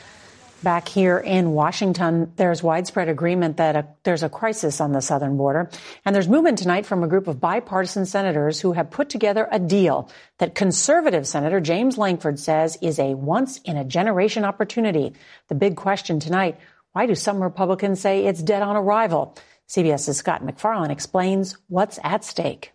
Back 0.62 0.88
here 0.88 1.18
in 1.18 1.52
Washington, 1.52 2.32
there's 2.36 2.62
widespread 2.62 3.08
agreement 3.08 3.58
that 3.58 3.76
a, 3.76 3.86
there's 4.04 4.22
a 4.22 4.28
crisis 4.28 4.80
on 4.80 4.92
the 4.92 5.02
southern 5.02 5.36
border. 5.36 5.70
And 6.04 6.14
there's 6.14 6.28
movement 6.28 6.58
tonight 6.58 6.86
from 6.86 7.04
a 7.04 7.08
group 7.08 7.28
of 7.28 7.40
bipartisan 7.40 8.06
senators 8.06 8.60
who 8.60 8.72
have 8.72 8.90
put 8.90 9.10
together 9.10 9.46
a 9.50 9.58
deal 9.58 10.10
that 10.38 10.54
conservative 10.54 11.26
Senator 11.26 11.60
James 11.60 11.98
Lankford 11.98 12.38
says 12.38 12.78
is 12.80 12.98
a 12.98 13.14
once 13.14 13.58
in 13.58 13.76
a 13.76 13.84
generation 13.84 14.44
opportunity. 14.44 15.12
The 15.48 15.54
big 15.54 15.76
question 15.76 16.20
tonight, 16.20 16.58
why 16.92 17.04
do 17.04 17.14
some 17.14 17.42
Republicans 17.42 18.00
say 18.00 18.24
it's 18.24 18.42
dead 18.42 18.62
on 18.62 18.76
arrival? 18.76 19.36
CBS's 19.68 20.16
Scott 20.16 20.42
MacFarlane 20.42 20.90
explains 20.90 21.58
what's 21.68 21.98
at 22.02 22.24
stake. 22.24 22.72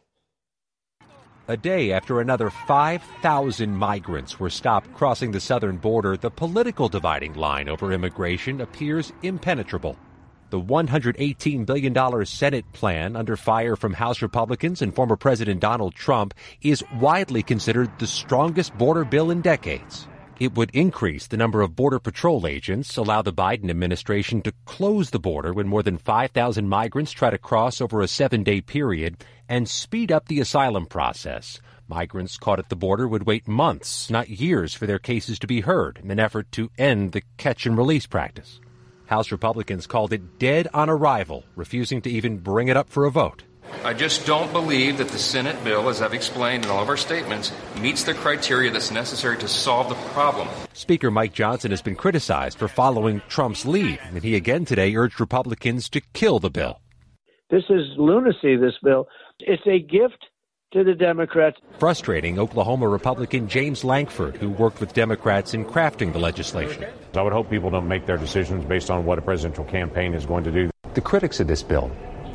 A 1.52 1.58
day 1.58 1.92
after 1.92 2.22
another 2.22 2.50
5,000 2.50 3.76
migrants 3.76 4.40
were 4.40 4.50
stopped 4.50 4.94
crossing 4.94 5.32
the 5.32 5.42
southern 5.42 5.76
border, 5.76 6.16
the 6.16 6.32
political 6.32 6.88
dividing 6.88 7.34
line 7.34 7.68
over 7.68 7.92
immigration 7.92 8.62
appears 8.62 9.12
impenetrable. 9.22 9.98
The 10.50 10.62
$118 10.62 11.66
billion 11.66 12.26
Senate 12.26 12.72
plan, 12.72 13.18
under 13.18 13.36
fire 13.36 13.76
from 13.76 13.92
House 13.92 14.22
Republicans 14.22 14.82
and 14.82 14.96
former 14.96 15.18
President 15.18 15.60
Donald 15.60 15.94
Trump, 15.94 16.34
is 16.62 16.86
widely 17.02 17.44
considered 17.44 17.92
the 18.00 18.08
strongest 18.08 18.78
border 18.78 19.04
bill 19.04 19.30
in 19.30 19.42
decades. 19.42 20.08
It 20.42 20.56
would 20.56 20.72
increase 20.74 21.28
the 21.28 21.38
number 21.38 21.62
of 21.62 21.76
Border 21.76 22.00
Patrol 22.00 22.48
agents, 22.48 22.98
allow 22.98 23.22
the 23.22 23.32
Biden 23.32 23.70
administration 23.70 24.42
to 24.42 24.52
close 24.66 25.12
the 25.12 25.20
border 25.20 25.54
when 25.54 25.68
more 25.68 25.84
than 25.84 26.00
5,000 26.00 26.68
migrants 26.68 27.12
try 27.12 27.30
to 27.30 27.38
cross 27.38 27.80
over 27.80 28.02
a 28.02 28.08
seven 28.08 28.42
day 28.42 28.60
period, 28.60 29.24
and 29.48 29.70
speed 29.70 30.12
up 30.12 30.28
the 30.28 30.40
asylum 30.40 30.88
process. 30.88 31.62
Migrants 31.88 32.38
caught 32.38 32.58
at 32.58 32.70
the 32.70 32.76
border 32.76 33.08
would 33.08 33.28
wait 33.28 33.48
months, 33.48 34.10
not 34.10 34.30
years, 34.30 34.74
for 34.74 34.88
their 34.88 34.98
cases 34.98 35.38
to 35.38 35.46
be 35.46 35.62
heard 35.62 36.00
in 36.04 36.10
an 36.10 36.20
effort 36.20 36.52
to 36.54 36.72
end 36.76 37.12
the 37.12 37.22
catch 37.38 37.68
and 37.68 37.78
release 37.78 38.08
practice. 38.08 38.60
House 39.06 39.32
Republicans 39.32 39.86
called 39.86 40.12
it 40.12 40.40
dead 40.40 40.68
on 40.74 40.90
arrival, 40.90 41.46
refusing 41.56 42.02
to 42.02 42.10
even 42.10 42.40
bring 42.40 42.68
it 42.68 42.76
up 42.76 42.90
for 42.90 43.06
a 43.06 43.12
vote. 43.12 43.44
I 43.84 43.94
just 43.94 44.26
don't 44.26 44.52
believe 44.54 44.98
that 45.00 45.10
the 45.10 45.18
Senate 45.18 45.64
bill, 45.64 45.90
as 45.90 46.02
I've 46.02 46.14
explained 46.14 46.66
in 46.66 46.72
all 46.72 46.82
of 46.82 46.90
our 46.90 46.98
statements, 46.98 47.52
meets 47.80 48.04
the 48.04 48.14
criteria 48.14 48.70
that's 48.72 48.92
necessary 48.92 49.38
to 49.38 49.48
solve 49.48 49.90
the 49.90 49.96
problem. 50.14 50.48
Speaker 50.74 51.10
Mike 51.10 51.34
Johnson 51.34 51.72
has 51.72 51.82
been 51.82 51.96
criticized 51.96 52.58
for 52.58 52.68
following 52.68 53.22
Trump's 53.28 53.66
lead, 53.66 54.00
and 54.04 54.24
he 54.24 54.36
again 54.36 54.66
today 54.66 54.96
urged 54.96 55.20
Republicans 55.20 55.90
to 55.90 56.02
kill 56.14 56.40
the 56.40 56.50
bill. 56.50 56.80
This 57.50 57.64
is 57.70 57.86
lunacy, 57.98 58.56
this 58.56 58.76
bill. 58.84 59.08
It's 59.40 59.66
a 59.66 59.80
gift 59.80 60.28
to 60.74 60.84
the 60.84 60.94
Democrats. 60.94 61.58
Frustrating 61.80 62.40
Oklahoma 62.40 62.88
Republican 62.88 63.48
James 63.48 63.84
Lankford, 63.84 64.38
who 64.38 64.50
worked 64.50 64.80
with 64.80 64.94
Democrats 64.94 65.54
in 65.54 65.66
crafting 65.66 66.14
the 66.14 66.20
legislation. 66.20 66.86
I 67.14 67.22
would 67.22 67.34
hope 67.34 67.50
people 67.50 67.70
don't 67.70 67.88
make 67.88 68.06
their 68.06 68.18
decisions 68.18 68.64
based 68.64 68.90
on 68.90 69.06
what 69.06 69.18
a 69.18 69.22
presidential 69.22 69.66
campaign 69.66 70.14
is 70.14 70.26
going 70.26 70.46
to 70.46 70.52
do. 70.52 70.70
The 70.94 71.02
critics 71.02 71.40
of 71.40 71.48
this 71.48 71.64
bill 71.64 71.92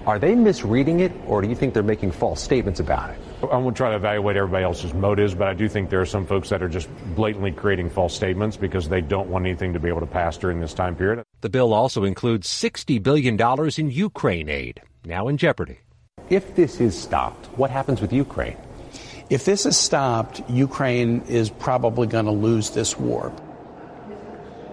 are 0.07 0.21
they 0.21 0.37
misreading 0.37 1.01
it, 1.01 1.13
or 1.27 1.43
do 1.43 1.49
you 1.49 1.57
think 1.57 1.75
they're 1.75 1.83
making 1.83 2.13
false 2.13 2.41
statements 2.41 2.79
about 2.79 3.11
it? 3.11 3.19
I 3.43 3.57
won't 3.57 3.77
try 3.77 3.91
to 3.91 3.97
evaluate 3.97 4.37
everybody 4.37 4.65
else's 4.65 4.95
motives, 4.95 5.35
but 5.35 5.49
I 5.49 5.53
do 5.53 5.69
think 5.69 5.91
there 5.91 6.01
are 6.01 6.07
some 6.07 6.27
folks 6.27 6.49
that 6.51 6.63
are 6.63 6.69
just 6.69 6.89
blatantly 7.17 7.51
creating 7.51 7.91
false 7.91 8.15
statements 8.15 8.57
because 8.57 8.89
they 8.89 9.01
don't 9.01 9.29
want 9.29 9.45
anything 9.47 9.73
to 9.73 9.81
be 9.81 9.89
able 9.89 10.01
to 10.01 10.07
pass 10.07 10.37
during 10.37 10.61
this 10.61 10.73
time 10.73 10.95
period. 10.95 11.25
The 11.41 11.49
bill 11.49 11.75
also 11.75 12.05
includes 12.05 12.49
$60 12.49 13.03
billion 13.03 13.37
in 13.77 13.91
Ukraine 13.91 14.49
aid, 14.49 14.81
now 15.05 15.27
in 15.29 15.37
jeopardy. 15.37 15.79
If 16.31 16.55
this 16.55 16.81
is 16.81 16.97
stopped, 16.97 17.47
what 17.59 17.71
happens 17.71 18.01
with 18.01 18.13
Ukraine? 18.13 18.57
If 19.29 19.45
this 19.45 19.67
is 19.67 19.77
stopped, 19.77 20.41
Ukraine 20.49 21.23
is 21.23 21.51
probably 21.51 22.07
going 22.07 22.27
to 22.27 22.31
lose 22.31 22.71
this 22.71 22.97
war. 22.97 23.33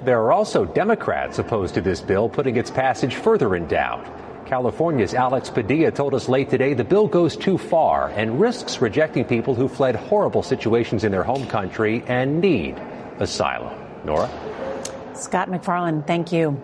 There 0.03 0.21
are 0.21 0.31
also 0.31 0.65
Democrats 0.65 1.39
opposed 1.39 1.73
to 1.73 1.81
this 1.81 2.01
bill, 2.01 2.29
putting 2.29 2.55
its 2.55 2.69
passage 2.69 3.15
further 3.15 3.55
in 3.55 3.67
doubt. 3.67 4.05
California's 4.53 5.15
Alex 5.15 5.49
Padilla 5.49 5.89
told 5.89 6.13
us 6.13 6.29
late 6.29 6.47
today 6.47 6.75
the 6.75 6.83
bill 6.83 7.07
goes 7.07 7.35
too 7.35 7.57
far 7.57 8.09
and 8.09 8.39
risks 8.39 8.81
rejecting 8.81 9.25
people 9.25 9.55
who 9.55 9.67
fled 9.67 9.95
horrible 9.95 10.43
situations 10.43 11.03
in 11.03 11.11
their 11.11 11.23
home 11.23 11.47
country 11.47 12.03
and 12.05 12.39
need 12.39 12.75
asylum. 13.17 13.73
Norah? 14.05 14.29
Scott 15.15 15.49
MacFarlane, 15.49 16.03
thank 16.03 16.31
you. 16.31 16.61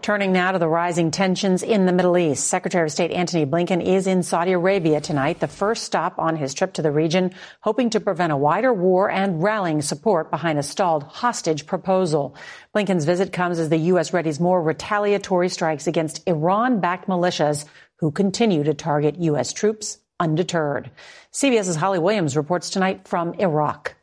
Turning 0.00 0.32
now 0.32 0.52
to 0.52 0.58
the 0.58 0.68
rising 0.68 1.10
tensions 1.10 1.62
in 1.62 1.84
the 1.84 1.92
Middle 1.92 2.16
East. 2.16 2.46
Secretary 2.46 2.86
of 2.86 2.92
State 2.92 3.10
Antony 3.10 3.44
Blinken 3.44 3.84
is 3.84 4.06
in 4.06 4.22
Saudi 4.22 4.52
Arabia 4.52 5.00
tonight, 5.00 5.40
the 5.40 5.48
first 5.48 5.84
stop 5.84 6.18
on 6.18 6.36
his 6.36 6.54
trip 6.54 6.72
to 6.74 6.82
the 6.82 6.90
region, 6.90 7.34
hoping 7.60 7.90
to 7.90 8.00
prevent 8.00 8.32
a 8.32 8.36
wider 8.36 8.72
war 8.72 9.10
and 9.10 9.42
rallying 9.42 9.82
support 9.82 10.30
behind 10.30 10.58
a 10.58 10.62
stalled 10.62 11.02
hostage 11.02 11.66
proposal. 11.66 12.36
Blinken's 12.74 13.04
visit 13.04 13.32
comes 13.32 13.58
as 13.58 13.68
the 13.68 13.76
U.S. 13.76 14.12
readies 14.12 14.40
more 14.40 14.62
retaliatory 14.62 15.48
strikes 15.48 15.86
against 15.86 16.26
Iran-backed 16.26 17.08
militias 17.08 17.66
who 17.96 18.10
continue 18.10 18.62
to 18.62 18.74
target 18.74 19.16
U.S. 19.18 19.52
troops 19.52 19.98
undeterred. 20.20 20.90
CBS's 21.32 21.76
Holly 21.76 21.98
Williams 21.98 22.36
reports 22.36 22.70
tonight 22.70 23.06
from 23.06 23.34
Iraq. 23.34 23.94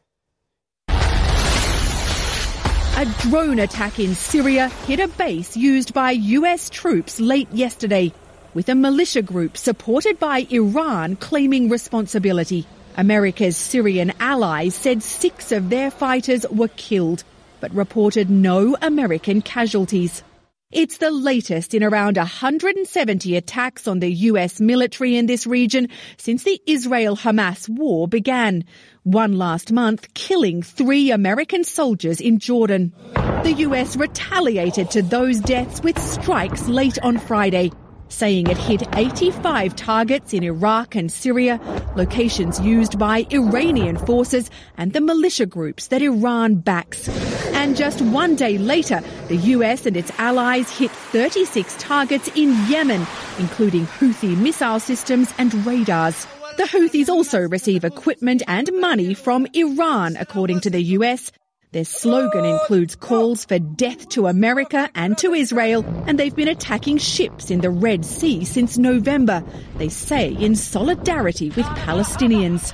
A 2.97 3.05
drone 3.23 3.59
attack 3.59 3.99
in 3.99 4.15
Syria 4.15 4.69
hit 4.87 5.01
a 5.01 5.09
base 5.09 5.57
used 5.57 5.93
by 5.93 6.11
US 6.11 6.69
troops 6.69 7.19
late 7.19 7.51
yesterday, 7.51 8.13
with 8.53 8.69
a 8.69 8.73
militia 8.73 9.21
group 9.21 9.57
supported 9.57 10.17
by 10.17 10.47
Iran 10.49 11.17
claiming 11.17 11.67
responsibility. 11.67 12.65
America's 12.95 13.57
Syrian 13.57 14.13
allies 14.21 14.75
said 14.75 15.03
six 15.03 15.51
of 15.51 15.69
their 15.69 15.91
fighters 15.91 16.45
were 16.49 16.69
killed, 16.69 17.25
but 17.59 17.75
reported 17.75 18.29
no 18.29 18.77
American 18.81 19.41
casualties. 19.41 20.23
It's 20.71 20.97
the 20.97 21.11
latest 21.11 21.75
in 21.75 21.83
around 21.83 22.17
170 22.17 23.35
attacks 23.35 23.87
on 23.87 23.99
the 23.99 24.11
US 24.11 24.59
military 24.59 25.15
in 25.15 25.27
this 25.27 25.45
region 25.45 25.89
since 26.17 26.43
the 26.43 26.59
Israel-Hamas 26.65 27.69
war 27.69 28.07
began. 28.07 28.63
One 29.03 29.37
last 29.37 29.71
month, 29.71 30.11
killing 30.15 30.63
three 30.63 31.11
American 31.11 31.63
soldiers 31.63 32.19
in 32.19 32.39
Jordan. 32.39 32.93
The 33.13 33.53
US 33.59 33.95
retaliated 33.95 34.89
to 34.91 35.03
those 35.03 35.39
deaths 35.39 35.81
with 35.81 35.99
strikes 36.01 36.67
late 36.67 36.97
on 37.03 37.19
Friday, 37.19 37.71
saying 38.09 38.47
it 38.47 38.57
hit 38.57 38.83
85 38.93 39.75
targets 39.75 40.33
in 40.33 40.43
Iraq 40.43 40.95
and 40.95 41.11
Syria, 41.11 41.59
locations 41.95 42.59
used 42.59 42.97
by 42.97 43.25
Iranian 43.31 43.97
forces 43.97 44.49
and 44.77 44.93
the 44.93 45.01
militia 45.01 45.45
groups 45.45 45.87
that 45.87 46.01
Iran 46.01 46.55
backs. 46.55 47.07
And 47.53 47.75
just 47.75 48.01
one 48.01 48.35
day 48.35 48.57
later, 48.57 49.01
the 49.27 49.37
US 49.37 49.85
and 49.85 49.97
its 49.97 50.11
allies 50.17 50.69
hit 50.69 50.91
36 50.91 51.75
targets 51.79 52.27
in 52.35 52.53
Yemen, 52.67 53.05
including 53.39 53.85
Houthi 53.85 54.37
missile 54.37 54.79
systems 54.79 55.33
and 55.37 55.65
radars. 55.65 56.27
The 56.57 56.63
Houthis 56.63 57.09
also 57.09 57.39
receive 57.39 57.83
equipment 57.83 58.43
and 58.47 58.69
money 58.79 59.13
from 59.13 59.47
Iran, 59.53 60.15
according 60.15 60.61
to 60.61 60.69
the 60.69 60.81
US. 60.99 61.31
Their 61.75 61.83
slogan 61.83 62.45
includes 62.45 62.95
calls 62.95 63.43
for 63.43 63.59
death 63.59 64.07
to 64.11 64.27
America 64.27 64.89
and 64.95 65.17
to 65.17 65.33
Israel, 65.33 65.83
and 66.07 66.17
they've 66.17 66.33
been 66.33 66.47
attacking 66.47 66.99
ships 66.99 67.51
in 67.51 67.59
the 67.59 67.69
Red 67.69 68.05
Sea 68.05 68.45
since 68.45 68.77
November, 68.77 69.43
they 69.77 69.89
say 69.89 70.31
in 70.31 70.55
solidarity 70.55 71.49
with 71.49 71.65
Palestinians. 71.65 72.73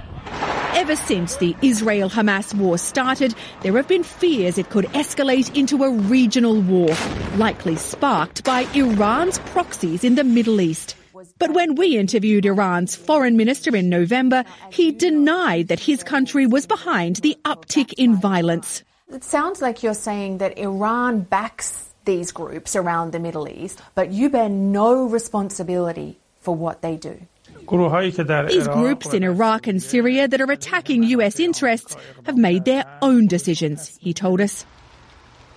Ever 0.75 0.95
since 0.95 1.37
the 1.37 1.55
Israel 1.63 2.11
Hamas 2.11 2.53
war 2.53 2.77
started, 2.77 3.33
there 3.63 3.75
have 3.75 3.87
been 3.87 4.03
fears 4.03 4.59
it 4.59 4.69
could 4.69 4.85
escalate 4.89 5.57
into 5.57 5.83
a 5.83 5.89
regional 5.89 6.61
war, 6.61 6.95
likely 7.37 7.77
sparked 7.77 8.43
by 8.43 8.67
Iran's 8.75 9.39
proxies 9.39 10.03
in 10.03 10.13
the 10.13 10.23
Middle 10.23 10.61
East. 10.61 10.95
But 11.39 11.55
when 11.55 11.73
we 11.73 11.97
interviewed 11.97 12.45
Iran's 12.45 12.95
foreign 12.95 13.35
minister 13.35 13.75
in 13.75 13.89
November, 13.89 14.43
he 14.71 14.91
denied 14.91 15.69
that 15.69 15.79
his 15.79 16.03
country 16.03 16.45
was 16.45 16.67
behind 16.67 17.15
the 17.15 17.35
uptick 17.45 17.93
in 17.93 18.15
violence. 18.15 18.83
It 19.13 19.25
sounds 19.25 19.61
like 19.61 19.83
you're 19.83 19.93
saying 19.93 20.37
that 20.37 20.57
Iran 20.57 21.19
backs 21.19 21.89
these 22.05 22.31
groups 22.31 22.77
around 22.77 23.11
the 23.11 23.19
Middle 23.19 23.49
East, 23.49 23.81
but 23.93 24.09
you 24.09 24.29
bear 24.29 24.47
no 24.47 25.03
responsibility 25.03 26.17
for 26.39 26.55
what 26.55 26.81
they 26.81 26.95
do. 26.95 27.19
These 27.67 28.67
groups 28.69 29.13
in 29.13 29.23
Iraq 29.23 29.67
and 29.67 29.83
Syria 29.83 30.29
that 30.29 30.39
are 30.39 30.51
attacking 30.51 31.03
US 31.03 31.41
interests 31.41 31.97
have 32.23 32.37
made 32.37 32.63
their 32.63 32.85
own 33.01 33.27
decisions, 33.27 33.97
he 33.99 34.13
told 34.13 34.39
us. 34.39 34.65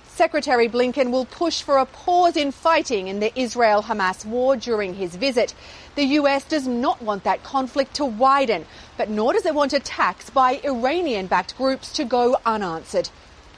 Secretary 0.09 0.69
Blinken 0.69 1.11
will 1.11 1.25
push 1.25 1.63
for 1.63 1.79
a 1.79 1.87
pause 1.87 2.37
in 2.37 2.51
fighting 2.51 3.07
in 3.09 3.21
the 3.21 3.37
Israel 3.39 3.83
Hamas 3.83 4.25
war 4.25 4.57
during 4.57 4.95
his 4.95 5.15
visit. 5.15 5.55
The 5.95 6.05
US 6.19 6.45
does 6.45 6.67
not 6.67 7.01
want 7.03 7.23
that 7.23 7.45
conflict 7.45 7.95
to 7.95 8.05
widen, 8.05 8.67
but 8.97 9.09
nor 9.09 9.33
does 9.33 9.47
it 9.47 9.55
want 9.55 9.73
attacks 9.73 10.29
by 10.31 10.61
Iranian 10.65 11.27
backed 11.29 11.57
groups 11.57 11.93
to 11.95 12.05
go 12.05 12.37
unanswered. 12.45 13.11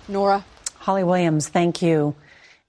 Norah. 0.08 0.44
Holly 0.78 1.04
Williams, 1.04 1.48
thank 1.48 1.82
you. 1.82 2.14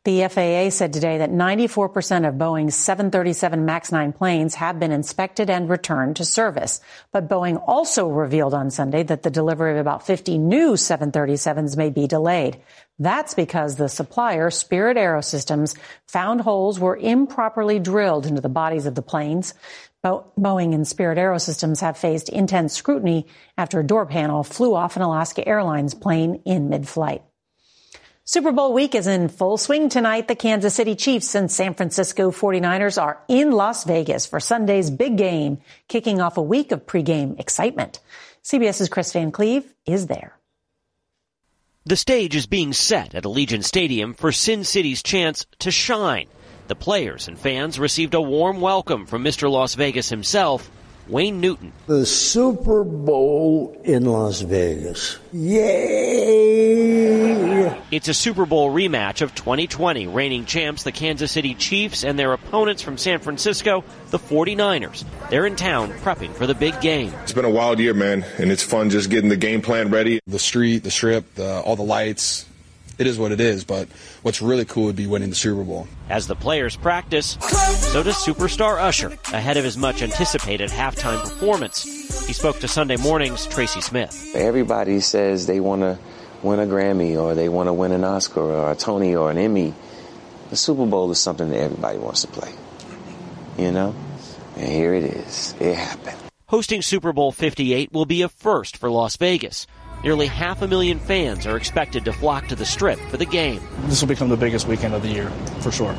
The 0.08 0.25
FAA 0.29 0.70
said 0.70 0.94
today 0.94 1.17
that 1.17 1.32
94% 1.32 2.25
of 2.25 2.36
Boeing's 2.36 2.75
737 2.75 3.65
MAX 3.65 3.91
9 3.91 4.13
planes 4.13 4.56
have 4.56 4.79
been 4.79 4.94
inspected 4.94 5.50
and 5.50 5.70
returned 5.70 6.15
to 6.15 6.24
service. 6.24 6.79
But 7.12 7.27
Boeing 7.27 7.62
also 7.67 8.08
revealed 8.08 8.53
on 8.53 8.72
Sunday 8.72 9.03
that 9.03 9.24
the 9.24 9.29
delivery 9.29 9.74
of 9.74 9.79
about 9.79 10.06
50 10.08 10.38
new 10.38 10.75
737s 10.75 11.75
may 11.75 11.89
be 11.89 12.08
delayed. 12.08 12.62
That's 12.98 13.34
because 13.34 13.75
the 13.75 13.89
supplier, 13.89 14.50
Spirit 14.50 14.96
Aerosystems, 14.96 15.77
found 16.08 16.39
holes 16.39 16.79
were 16.79 16.96
improperly 16.96 17.77
drilled 17.77 18.25
into 18.25 18.39
the 18.39 18.48
bodies 18.48 18.86
of 18.86 18.96
the 18.96 19.01
planes. 19.01 19.53
Bo- 20.01 20.32
Boeing 20.39 20.74
and 20.74 20.88
Spirit 20.88 21.17
Aerosystems 21.17 21.82
have 21.82 21.98
faced 21.98 22.29
intense 22.29 22.74
scrutiny 22.74 23.27
after 23.58 23.82
a 23.82 23.86
door 23.86 24.06
panel 24.06 24.46
flew 24.46 24.74
off 24.74 24.96
an 24.96 25.01
Alaska 25.01 25.46
Airlines 25.46 25.94
plane 25.94 26.41
in 26.46 26.70
mid-flight. 26.70 27.24
Super 28.30 28.52
Bowl 28.52 28.74
week 28.74 28.94
is 28.94 29.08
in 29.08 29.30
full 29.30 29.56
swing 29.56 29.88
tonight. 29.88 30.28
The 30.28 30.36
Kansas 30.36 30.76
City 30.76 30.96
Chiefs 30.96 31.34
and 31.34 31.50
San 31.50 31.74
Francisco 31.74 32.30
49ers 32.30 33.02
are 33.02 33.24
in 33.30 33.52
Las 33.52 33.86
Vegas 33.86 34.26
for 34.26 34.42
Sunday's 34.42 34.92
big 34.92 35.18
game, 35.18 35.60
kicking 35.88 36.20
off 36.20 36.36
a 36.36 36.42
week 36.42 36.74
of 36.74 36.86
pregame 36.86 37.40
excitement. 37.40 38.02
CBS's 38.44 38.90
Kris 38.90 39.14
Van 39.14 39.32
Cleave 39.32 39.74
is 39.86 40.08
there. 40.08 40.38
The 41.86 41.96
stage 41.96 42.36
is 42.36 42.48
being 42.48 42.74
set 42.74 43.16
at 43.16 43.24
Allegiant 43.24 43.64
Stadium 43.64 44.14
for 44.14 44.34
Sin 44.34 44.66
City's 44.66 45.02
chance 45.02 45.46
to 45.60 45.72
shine. 45.72 46.28
The 46.68 46.76
players 46.76 47.30
and 47.30 47.40
fans 47.40 47.80
received 47.80 48.14
a 48.14 48.20
warm 48.20 48.60
welcome 48.60 49.06
from 49.06 49.24
Mr. 49.24 49.50
Las 49.50 49.76
Vegas 49.76 50.10
himself, 50.10 50.70
Wayne 51.10 51.40
Newton. 51.40 51.72
The 51.88 52.06
Super 52.06 52.84
Bowl 52.84 53.80
in 53.84 54.06
Las 54.06 54.42
Vegas. 54.42 55.18
Yay! 55.32 56.98
It's 57.92 58.08
a 58.08 58.14
Super 58.14 58.46
Bowl 58.46 58.70
rematch 58.72 59.22
of 59.22 59.34
2020 59.34 60.08
reigning 60.08 60.46
champs, 60.46 60.84
the 60.84 60.92
Kansas 60.92 61.32
City 61.32 61.54
Chiefs, 61.54 62.04
and 62.04 62.20
their 62.20 62.34
opponents 62.34 62.82
from 62.82 62.98
San 62.98 63.20
Francisco, 63.20 63.84
the 64.10 64.20
49ers. 64.20 65.06
They're 65.30 65.46
in 65.46 65.56
town 65.56 65.92
prepping 66.00 66.34
for 66.34 66.46
the 66.48 66.56
big 66.56 66.80
game. 66.82 67.14
It's 67.24 67.34
been 67.34 67.46
a 67.46 67.50
wild 67.50 67.80
year, 67.80 67.94
man, 67.94 68.26
and 68.38 68.52
it's 68.52 68.64
fun 68.64 68.90
just 68.90 69.10
getting 69.10 69.30
the 69.30 69.38
game 69.38 69.62
plan 69.62 69.90
ready. 69.90 70.20
The 70.28 70.40
street, 70.40 70.84
the 70.84 70.92
strip, 70.92 71.36
the, 71.36 71.62
all 71.62 71.76
the 71.76 71.84
lights, 71.84 72.46
it 72.98 73.08
is 73.08 73.20
what 73.20 73.32
it 73.32 73.39
is, 73.39 73.63
but 73.63 73.88
what's 74.22 74.42
really 74.42 74.66
cool 74.66 74.86
would 74.86 74.96
be 74.96 75.08
winning 75.08 75.30
the 75.30 75.36
Super 75.36 75.63
Bowl. 75.63 75.88
As 76.10 76.27
the 76.27 76.36
players 76.36 76.75
practice, 76.75 77.38
so 77.92 78.04
does 78.04 78.16
superstar 78.16 78.80
Usher, 78.80 79.18
ahead 79.34 79.58
of 79.58 79.63
his 79.63 79.77
much 79.77 80.01
anticipated 80.01 80.70
halftime 80.70 81.22
performance. 81.22 81.84
He 82.25 82.34
spoke 82.34 82.60
to 82.60 82.68
Sunday 82.68 82.98
Morning's 82.98 83.46
Tracy 83.46 83.82
Smith. 83.82 84.32
Everybody 84.36 85.00
says 85.00 85.46
they 85.48 85.60
want 85.60 85.82
to 85.82 86.00
win 86.42 86.60
a 86.60 86.66
Grammy 86.66 87.22
or 87.22 87.36
they 87.36 87.50
want 87.50 87.68
to 87.68 87.74
win 87.74 87.92
an 87.92 88.04
Oscar 88.04 88.42
or 88.42 88.72
a 88.72 88.75
Tony 88.75 89.16
or 89.16 89.32
an 89.32 89.38
Emmy. 89.38 89.74
The 90.50 90.58
Super 90.58 90.86
Bowl 90.86 91.12
is 91.12 91.20
something 91.20 91.50
that 91.50 91.60
everybody 91.60 91.98
wants 91.98 92.22
to 92.22 92.27
play. 92.27 92.51
You 93.58 93.72
know? 93.72 93.96
And 94.56 94.68
here 94.68 94.94
it 94.94 95.04
is. 95.04 95.56
It 95.60 95.75
happened. 95.75 96.18
Hosting 96.48 96.82
Super 96.82 97.12
Bowl 97.12 97.34
58 97.34 97.92
will 97.92 98.06
be 98.06 98.22
a 98.22 98.30
first 98.30 98.77
for 98.77 98.89
Las 98.89 99.18
Vegas. 99.18 99.68
Nearly 100.04 100.27
half 100.27 100.62
a 100.62 100.68
million 100.68 101.00
fans 101.00 101.46
are 101.48 101.58
expected 101.58 102.06
to 102.06 102.13
flock 102.13 102.48
to 102.48 102.56
the 102.56 102.66
strip 102.66 103.00
for 103.00 103.18
the 103.18 103.25
game. 103.25 103.62
This 103.86 104.01
will 104.01 104.08
become 104.08 104.30
the 104.30 104.38
biggest 104.38 104.68
weekend 104.68 104.94
of 104.94 105.01
the 105.01 105.10
year, 105.10 105.30
for 105.60 105.72
sure. 105.72 105.96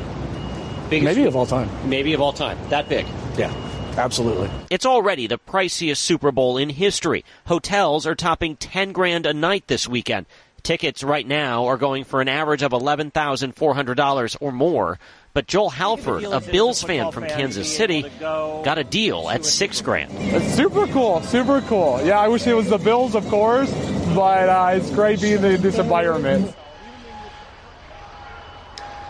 Biggest 0.89 1.15
Maybe 1.15 1.27
of 1.27 1.35
all 1.35 1.45
time. 1.45 1.69
Maybe 1.87 2.13
of 2.13 2.21
all 2.21 2.33
time. 2.33 2.57
That 2.69 2.89
big. 2.89 3.05
Yeah, 3.37 3.53
absolutely. 3.97 4.49
It's 4.69 4.85
already 4.85 5.27
the 5.27 5.37
priciest 5.37 5.97
Super 5.97 6.31
Bowl 6.31 6.57
in 6.57 6.69
history. 6.69 7.23
Hotels 7.47 8.07
are 8.07 8.15
topping 8.15 8.55
10 8.55 8.91
grand 8.93 9.25
a 9.25 9.33
night 9.33 9.67
this 9.67 9.87
weekend. 9.87 10.25
Tickets 10.63 11.03
right 11.03 11.27
now 11.27 11.67
are 11.67 11.77
going 11.77 12.03
for 12.03 12.21
an 12.21 12.27
average 12.27 12.63
of 12.63 12.71
$11,400 12.71 14.37
or 14.41 14.51
more. 14.51 14.99
But 15.33 15.45
Joel 15.45 15.69
Halford, 15.69 16.23
a 16.23 16.39
Bills 16.39 16.81
fan 16.81 17.11
from 17.11 17.27
Kansas 17.27 17.75
City, 17.75 18.03
got 18.19 18.79
a 18.79 18.83
deal 18.83 19.29
at 19.29 19.45
six 19.45 19.79
grand. 19.79 20.11
It's 20.13 20.55
super 20.55 20.87
cool, 20.87 21.21
super 21.21 21.61
cool. 21.61 22.01
Yeah, 22.03 22.19
I 22.19 22.27
wish 22.27 22.47
it 22.47 22.55
was 22.55 22.69
the 22.69 22.79
Bills, 22.79 23.13
of 23.13 23.27
course, 23.27 23.71
but 24.15 24.49
uh, 24.49 24.71
it's 24.73 24.89
great 24.89 25.21
being 25.21 25.43
in 25.43 25.61
this 25.61 25.77
environment. 25.77 26.55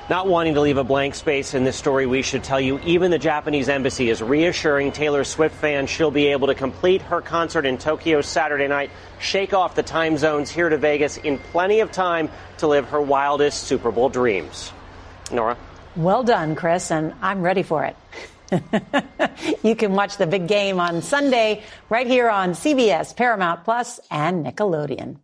Not 0.10 0.28
wanting 0.28 0.56
to 0.56 0.62
leave 0.62 0.78
a 0.78 0.84
blank 0.84 1.14
space 1.16 1.54
in 1.54 1.64
this 1.64 1.78
story, 1.78 2.06
we 2.06 2.24
should 2.24 2.44
tell 2.44 2.60
you 2.60 2.80
even 2.80 3.12
the 3.12 3.20
Japanese 3.20 3.70
embassy 3.70 4.10
is 4.10 4.24
reassuring 4.24 4.92
Taylor 4.92 5.24
Swift 5.24 5.56
fans 5.56 5.90
she'll 5.90 6.10
be 6.10 6.28
able 6.28 6.48
to 6.48 6.56
complete 6.56 7.04
her 7.04 7.22
concert 7.22 7.66
in 7.66 7.78
Tokyo 7.78 8.20
Saturday 8.22 8.68
night, 8.68 8.90
shake 9.20 9.54
off 9.54 9.76
the 9.76 9.84
time 9.84 10.18
zones 10.18 10.50
here 10.50 10.68
to 10.68 10.78
Vegas 10.78 11.18
in 11.18 11.38
plenty 11.38 11.80
of 11.80 11.92
time 11.92 12.30
to 12.58 12.68
live 12.68 12.90
her 12.90 13.00
wildest 13.00 13.64
Super 13.66 13.92
Bowl 13.92 14.10
dreams. 14.10 14.74
Norah? 15.32 15.58
Well 16.00 16.24
done, 16.24 16.56
Chris, 16.56 16.92
and 16.92 17.14
I'm 17.22 17.42
ready 17.42 17.62
for 17.62 17.84
it. 17.84 17.96
you 19.64 19.76
can 19.76 19.92
watch 19.92 20.16
the 20.16 20.28
big 20.28 20.48
game 20.48 20.80
on 20.80 21.02
Sunday 21.02 21.62
right 21.90 22.08
here 22.08 22.30
on 22.30 22.52
CBS, 22.52 23.14
Paramount 23.14 23.66
Plus, 23.66 24.00
and 24.10 24.46
Nickelodeon. 24.46 25.18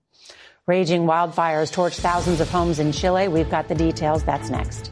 Raging 0.67 1.03
wildfires 1.03 1.71
torch 1.71 1.95
thousands 1.95 2.41
of 2.41 2.49
homes 2.49 2.79
in 2.79 2.91
Chile. 2.91 3.29
We've 3.29 3.49
got 3.49 3.69
the 3.69 3.75
details. 3.75 4.25
That's 4.25 4.49
next. 4.49 4.91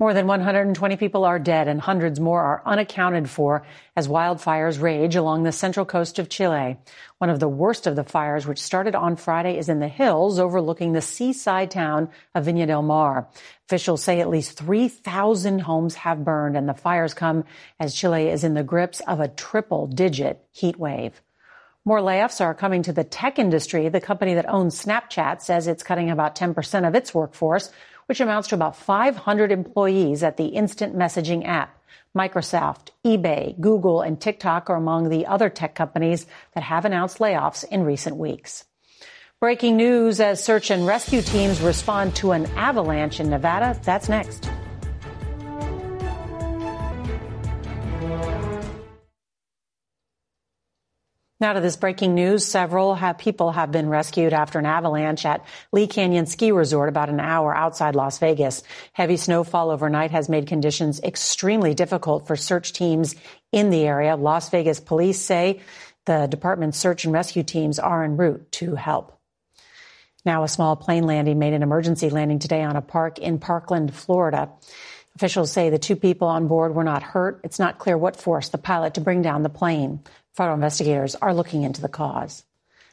More 0.00 0.14
than 0.14 0.28
120 0.28 0.96
people 0.96 1.24
are 1.24 1.40
dead 1.40 1.66
and 1.66 1.80
hundreds 1.80 2.20
more 2.20 2.40
are 2.40 2.62
unaccounted 2.64 3.28
for 3.28 3.64
as 3.96 4.06
wildfires 4.06 4.80
rage 4.80 5.16
along 5.16 5.42
the 5.42 5.50
central 5.50 5.84
coast 5.84 6.20
of 6.20 6.28
Chile. 6.28 6.76
One 7.18 7.30
of 7.30 7.40
the 7.40 7.48
worst 7.48 7.88
of 7.88 7.96
the 7.96 8.04
fires, 8.04 8.46
which 8.46 8.62
started 8.62 8.94
on 8.94 9.16
Friday, 9.16 9.58
is 9.58 9.68
in 9.68 9.80
the 9.80 9.88
hills 9.88 10.38
overlooking 10.38 10.92
the 10.92 11.02
seaside 11.02 11.72
town 11.72 12.10
of 12.32 12.44
Viña 12.44 12.68
del 12.68 12.82
Mar. 12.82 13.26
Officials 13.66 14.04
say 14.04 14.20
at 14.20 14.28
least 14.28 14.56
3,000 14.56 15.58
homes 15.58 15.96
have 15.96 16.24
burned 16.24 16.56
and 16.56 16.68
the 16.68 16.74
fires 16.74 17.12
come 17.12 17.42
as 17.80 17.92
Chile 17.92 18.28
is 18.28 18.44
in 18.44 18.54
the 18.54 18.62
grips 18.62 19.00
of 19.00 19.18
a 19.18 19.26
triple 19.26 19.88
digit 19.88 20.40
heat 20.52 20.78
wave. 20.78 21.20
More 21.84 22.00
layoffs 22.00 22.40
are 22.40 22.54
coming 22.54 22.84
to 22.84 22.92
the 22.92 23.02
tech 23.02 23.40
industry. 23.40 23.88
The 23.88 24.00
company 24.00 24.34
that 24.34 24.48
owns 24.48 24.80
Snapchat 24.80 25.40
says 25.40 25.66
it's 25.66 25.82
cutting 25.82 26.10
about 26.10 26.36
10% 26.36 26.86
of 26.86 26.94
its 26.94 27.12
workforce 27.12 27.72
which 28.08 28.20
amounts 28.20 28.48
to 28.48 28.54
about 28.54 28.74
500 28.74 29.52
employees 29.52 30.22
at 30.22 30.38
the 30.38 30.46
instant 30.46 30.96
messaging 30.96 31.46
app. 31.46 31.78
Microsoft, 32.16 32.88
eBay, 33.04 33.58
Google, 33.60 34.00
and 34.00 34.18
TikTok 34.18 34.70
are 34.70 34.76
among 34.76 35.10
the 35.10 35.26
other 35.26 35.50
tech 35.50 35.74
companies 35.74 36.26
that 36.54 36.62
have 36.62 36.86
announced 36.86 37.18
layoffs 37.18 37.64
in 37.68 37.84
recent 37.84 38.16
weeks. 38.16 38.64
Breaking 39.40 39.76
news 39.76 40.20
as 40.20 40.42
search 40.42 40.70
and 40.70 40.86
rescue 40.86 41.20
teams 41.20 41.60
respond 41.60 42.16
to 42.16 42.32
an 42.32 42.46
avalanche 42.56 43.20
in 43.20 43.28
Nevada. 43.28 43.78
That's 43.84 44.08
next. 44.08 44.50
Now 51.40 51.52
to 51.52 51.60
this 51.60 51.76
breaking 51.76 52.16
news. 52.16 52.44
Several 52.44 52.96
have, 52.96 53.18
people 53.18 53.52
have 53.52 53.70
been 53.70 53.88
rescued 53.88 54.32
after 54.32 54.58
an 54.58 54.66
avalanche 54.66 55.24
at 55.24 55.44
Lee 55.72 55.86
Canyon 55.86 56.26
Ski 56.26 56.50
Resort 56.50 56.88
about 56.88 57.10
an 57.10 57.20
hour 57.20 57.56
outside 57.56 57.94
Las 57.94 58.18
Vegas. 58.18 58.64
Heavy 58.92 59.16
snowfall 59.16 59.70
overnight 59.70 60.10
has 60.10 60.28
made 60.28 60.48
conditions 60.48 61.00
extremely 61.00 61.74
difficult 61.74 62.26
for 62.26 62.34
search 62.34 62.72
teams 62.72 63.14
in 63.52 63.70
the 63.70 63.86
area. 63.86 64.16
Las 64.16 64.50
Vegas 64.50 64.80
police 64.80 65.20
say 65.20 65.60
the 66.06 66.26
department's 66.26 66.76
search 66.76 67.04
and 67.04 67.14
rescue 67.14 67.44
teams 67.44 67.78
are 67.78 68.02
en 68.02 68.16
route 68.16 68.50
to 68.52 68.74
help. 68.74 69.16
Now 70.24 70.42
a 70.42 70.48
small 70.48 70.74
plane 70.74 71.04
landing 71.04 71.38
made 71.38 71.52
an 71.52 71.62
emergency 71.62 72.10
landing 72.10 72.40
today 72.40 72.64
on 72.64 72.74
a 72.74 72.82
park 72.82 73.20
in 73.20 73.38
Parkland, 73.38 73.94
Florida. 73.94 74.50
Officials 75.14 75.52
say 75.52 75.70
the 75.70 75.78
two 75.78 75.96
people 75.96 76.26
on 76.26 76.48
board 76.48 76.74
were 76.74 76.84
not 76.84 77.02
hurt. 77.04 77.40
It's 77.44 77.60
not 77.60 77.78
clear 77.78 77.96
what 77.96 78.20
forced 78.20 78.50
the 78.50 78.58
pilot 78.58 78.94
to 78.94 79.00
bring 79.00 79.22
down 79.22 79.44
the 79.44 79.48
plane. 79.48 80.00
Federal 80.38 80.54
investigators 80.54 81.16
are 81.16 81.34
looking 81.34 81.64
into 81.64 81.80
the 81.80 81.88
cause. 81.88 82.44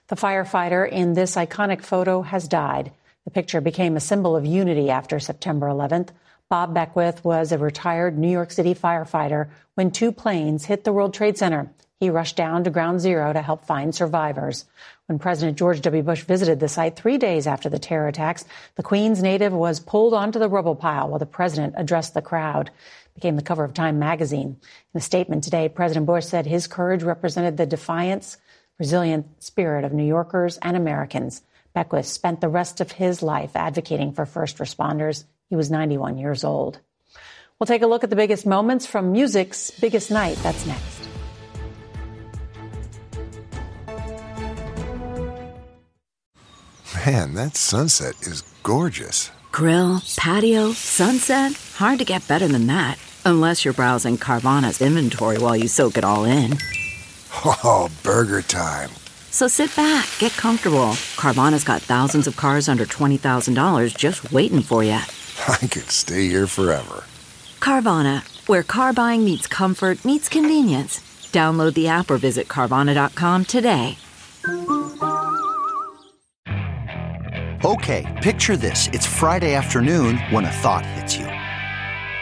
The 0.08 0.16
firefighter 0.16 0.90
in 0.90 1.14
this 1.14 1.36
iconic 1.36 1.84
photo 1.84 2.24
has 2.24 2.48
died. 2.48 2.92
The 3.24 3.30
picture 3.30 3.62
became 3.62 3.96
a 3.96 4.00
symbol 4.00 4.36
of 4.36 4.48
unity 4.48 4.90
after 4.90 5.20
September 5.20 5.68
11th. 5.68 6.10
Bob 6.50 6.74
Beckwith 6.74 7.24
was 7.24 7.52
a 7.52 7.60
retired 7.60 8.18
New 8.18 8.32
York 8.32 8.50
City 8.50 8.74
firefighter 8.74 9.50
when 9.76 9.92
two 9.92 10.12
planes 10.12 10.66
hit 10.66 10.86
the 10.86 10.92
World 10.92 11.14
Trade 11.14 11.38
Center. 11.38 11.70
He 12.00 12.10
rushed 12.10 12.36
down 12.36 12.64
to 12.64 12.72
ground 12.72 13.00
zero 13.00 13.32
to 13.32 13.44
help 13.44 13.66
find 13.66 13.94
survivors. 13.94 14.66
When 15.06 15.20
President 15.20 15.56
George 15.56 15.82
W. 15.82 16.02
Bush 16.02 16.24
visited 16.24 16.60
the 16.60 16.68
site 16.68 16.96
three 16.96 17.20
days 17.20 17.46
after 17.46 17.70
the 17.70 17.78
terror 17.78 18.08
attacks, 18.08 18.44
the 18.74 18.82
Queens 18.82 19.22
native 19.22 19.54
was 19.54 19.80
pulled 19.80 20.16
onto 20.16 20.40
the 20.40 20.50
rubble 20.50 20.76
pile 20.76 21.10
while 21.10 21.20
the 21.20 21.28
president 21.28 21.76
addressed 21.78 22.16
the 22.16 22.24
crowd 22.24 22.72
became 23.16 23.38
the 23.38 23.42
cover 23.42 23.64
of 23.64 23.74
Time 23.74 23.98
magazine. 23.98 24.58
In 24.94 24.98
a 24.98 25.02
statement 25.02 25.44
today, 25.44 25.70
President 25.70 26.06
Bush 26.06 26.26
said 26.26 26.46
his 26.46 26.68
courage 26.68 27.02
represented 27.02 27.58
the 27.58 27.66
defiance, 27.66 28.38
resilient 28.78 29.42
spirit 29.42 29.86
of 29.86 29.94
New 29.94 30.06
Yorkers 30.06 30.58
and 30.58 30.76
Americans. 30.76 31.42
Beckwith 31.74 32.06
spent 32.06 32.42
the 32.42 32.50
rest 32.50 32.82
of 32.82 32.92
his 32.92 33.24
life 33.24 33.56
advocating 33.56 34.12
for 34.12 34.26
first 34.26 34.58
responders. 34.58 35.24
He 35.50 35.56
was 35.56 35.72
91 35.72 36.18
years 36.18 36.44
old. 36.44 36.80
We'll 37.58 37.68
take 37.68 37.84
a 37.84 37.88
look 37.88 38.04
at 38.04 38.10
the 38.10 38.18
biggest 38.18 38.46
moments 38.46 38.86
from 38.86 39.14
music's 39.14 39.72
biggest 39.72 40.12
night. 40.12 40.38
That's 40.44 40.66
next. 40.66 41.08
Man, 47.06 47.34
that 47.36 47.56
sunset 47.56 48.16
is 48.22 48.42
gorgeous. 48.64 49.32
Grill, 49.52 50.02
patio, 50.18 50.74
sunset. 50.74 51.54
Hard 51.76 52.00
to 52.00 52.06
get 52.06 52.28
better 52.28 52.48
than 52.48 52.68
that. 52.68 52.98
Unless 53.26 53.66
you're 53.66 53.74
browsing 53.74 54.18
Carvana's 54.18 54.82
inventory 54.82 55.40
while 55.40 55.56
you 55.56 55.68
soak 55.68 55.98
it 55.98 56.04
all 56.04 56.26
in. 56.26 56.58
Oh, 57.44 57.90
burger 58.04 58.44
time. 58.44 58.92
So 59.32 59.48
sit 59.48 59.76
back, 59.76 60.08
get 60.20 60.32
comfortable. 60.34 60.94
Carvana's 61.18 61.64
got 61.64 61.82
thousands 61.82 62.28
of 62.28 62.38
cars 62.38 62.70
under 62.70 62.86
$20,000 62.86 63.98
just 63.98 64.32
waiting 64.32 64.62
for 64.62 64.84
you. 64.84 64.92
I 65.48 65.58
could 65.58 65.90
stay 65.90 66.28
here 66.28 66.46
forever. 66.46 67.04
Carvana, 67.60 68.24
where 68.48 68.64
car 68.64 68.94
buying 68.94 69.26
meets 69.26 69.48
comfort, 69.48 70.06
meets 70.06 70.30
convenience. 70.30 71.00
Download 71.32 71.74
the 71.74 71.88
app 71.88 72.12
or 72.12 72.18
visit 72.18 72.48
Carvana.com 72.48 73.46
today. 73.46 73.98
Okay, 77.66 78.20
picture 78.22 78.56
this. 78.56 78.88
It's 78.94 79.08
Friday 79.08 79.56
afternoon 79.56 80.20
when 80.30 80.46
a 80.46 80.52
thought 80.52 80.86
hits 80.86 81.18
you. 81.18 81.35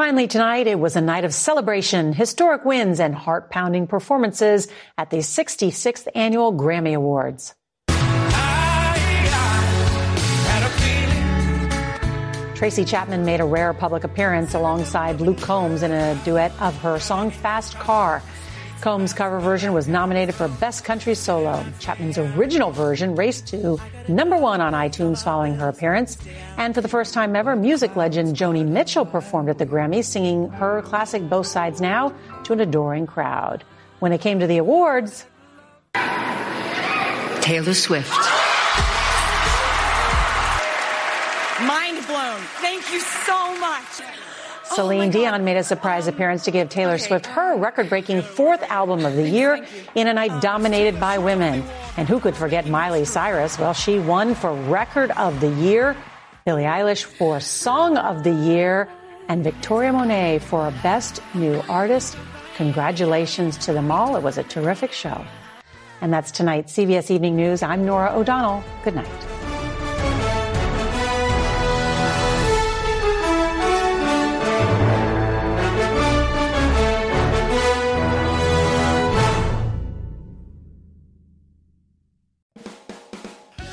Finally, 0.00 0.28
tonight, 0.28 0.66
it 0.66 0.80
was 0.80 0.96
a 0.96 1.00
night 1.02 1.26
of 1.26 1.34
celebration, 1.34 2.14
historic 2.14 2.64
wins, 2.64 3.00
and 3.00 3.14
heart 3.14 3.50
pounding 3.50 3.86
performances 3.86 4.66
at 4.96 5.10
the 5.10 5.18
66th 5.18 6.08
Annual 6.14 6.54
Grammy 6.54 6.94
Awards. 6.94 7.54
Tracy 12.54 12.82
Chapman 12.86 13.26
made 13.26 13.40
a 13.40 13.44
rare 13.44 13.74
public 13.74 14.02
appearance 14.04 14.54
alongside 14.54 15.20
Luke 15.20 15.42
Combs 15.42 15.82
in 15.82 15.92
a 15.92 16.18
duet 16.24 16.52
of 16.62 16.74
her 16.78 16.98
song 16.98 17.30
Fast 17.30 17.74
Car. 17.74 18.22
Combs' 18.80 19.12
cover 19.12 19.40
version 19.40 19.74
was 19.74 19.86
nominated 19.88 20.34
for 20.34 20.48
Best 20.48 20.84
Country 20.84 21.14
Solo. 21.14 21.64
Chapman's 21.80 22.16
original 22.16 22.70
version 22.70 23.14
raced 23.14 23.46
to 23.48 23.78
number 24.08 24.36
one 24.36 24.62
on 24.62 24.72
iTunes 24.72 25.22
following 25.22 25.54
her 25.56 25.68
appearance. 25.68 26.16
And 26.56 26.74
for 26.74 26.80
the 26.80 26.88
first 26.88 27.12
time 27.12 27.36
ever, 27.36 27.54
music 27.54 27.94
legend 27.94 28.36
Joni 28.36 28.66
Mitchell 28.66 29.04
performed 29.04 29.50
at 29.50 29.58
the 29.58 29.66
Grammys, 29.66 30.04
singing 30.04 30.48
her 30.50 30.80
classic 30.82 31.28
Both 31.28 31.46
Sides 31.46 31.80
Now 31.80 32.14
to 32.44 32.54
an 32.54 32.60
adoring 32.60 33.06
crowd. 33.06 33.64
When 33.98 34.12
it 34.12 34.22
came 34.22 34.40
to 34.40 34.46
the 34.46 34.56
awards, 34.56 35.26
Taylor 37.42 37.74
Swift. 37.74 38.10
Mind 41.60 42.06
blown. 42.06 42.40
Thank 42.62 42.90
you 42.90 43.00
so 43.00 43.60
much. 43.60 44.19
Celine 44.74 45.08
oh 45.08 45.12
Dion 45.12 45.44
made 45.44 45.56
a 45.56 45.64
surprise 45.64 46.06
appearance 46.06 46.44
to 46.44 46.52
give 46.52 46.68
Taylor 46.68 46.94
okay. 46.94 47.02
Swift 47.02 47.26
her 47.26 47.56
record 47.56 47.88
breaking 47.88 48.22
fourth 48.22 48.62
album 48.64 49.04
of 49.04 49.16
the 49.16 49.28
year 49.28 49.66
in 49.96 50.06
a 50.06 50.14
night 50.14 50.40
dominated 50.40 51.00
by 51.00 51.18
women. 51.18 51.64
And 51.96 52.08
who 52.08 52.20
could 52.20 52.36
forget 52.36 52.68
Miley 52.68 53.04
Cyrus? 53.04 53.58
Well, 53.58 53.72
she 53.72 53.98
won 53.98 54.34
for 54.34 54.52
Record 54.52 55.10
of 55.12 55.40
the 55.40 55.50
Year, 55.50 55.96
Billie 56.44 56.62
Eilish 56.62 57.02
for 57.02 57.40
Song 57.40 57.96
of 57.96 58.22
the 58.22 58.32
Year, 58.32 58.88
and 59.28 59.42
Victoria 59.42 59.92
Monet 59.92 60.38
for 60.38 60.72
Best 60.82 61.20
New 61.34 61.60
Artist. 61.68 62.16
Congratulations 62.56 63.56
to 63.58 63.72
them 63.72 63.90
all. 63.90 64.14
It 64.16 64.22
was 64.22 64.38
a 64.38 64.44
terrific 64.44 64.92
show. 64.92 65.24
And 66.00 66.12
that's 66.12 66.30
tonight's 66.30 66.72
CBS 66.72 67.10
Evening 67.10 67.34
News. 67.34 67.62
I'm 67.62 67.84
Norah 67.84 68.14
O'Donnell. 68.14 68.62
Good 68.84 68.94
night. 68.94 69.39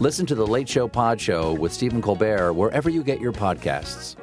Listen 0.00 0.24
to 0.24 0.34
The 0.34 0.46
Late 0.46 0.66
Show 0.66 0.88
Pod 0.88 1.20
Show 1.20 1.52
with 1.52 1.74
Stephen 1.74 2.00
Colbert 2.00 2.54
wherever 2.54 2.88
you 2.88 3.04
get 3.04 3.20
your 3.20 3.32
podcasts. 3.32 4.16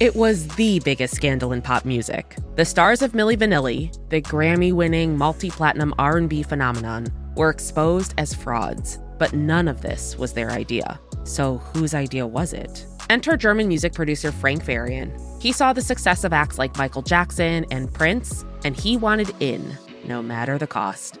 It 0.00 0.16
was 0.16 0.48
the 0.56 0.80
biggest 0.80 1.14
scandal 1.14 1.52
in 1.52 1.62
pop 1.62 1.84
music. 1.84 2.36
The 2.56 2.64
stars 2.64 3.00
of 3.00 3.12
Milli 3.12 3.36
Vanilli, 3.36 3.96
the 4.10 4.20
Grammy-winning 4.20 5.16
multi-platinum 5.16 5.94
R&B 6.00 6.42
phenomenon, 6.42 7.06
were 7.36 7.48
exposed 7.48 8.12
as 8.18 8.34
frauds, 8.34 8.98
but 9.18 9.32
none 9.32 9.68
of 9.68 9.80
this 9.80 10.18
was 10.18 10.32
their 10.32 10.50
idea. 10.50 10.98
So 11.22 11.58
whose 11.58 11.94
idea 11.94 12.26
was 12.26 12.52
it? 12.52 12.84
Enter 13.08 13.36
German 13.36 13.68
music 13.68 13.92
producer 13.92 14.32
Frank 14.32 14.64
Farian. 14.64 15.16
He 15.40 15.52
saw 15.52 15.72
the 15.72 15.80
success 15.80 16.24
of 16.24 16.32
acts 16.32 16.58
like 16.58 16.76
Michael 16.76 17.02
Jackson 17.02 17.66
and 17.70 17.94
Prince, 17.94 18.44
and 18.64 18.76
he 18.76 18.96
wanted 18.96 19.32
in, 19.38 19.78
no 20.04 20.20
matter 20.20 20.58
the 20.58 20.66
cost. 20.66 21.20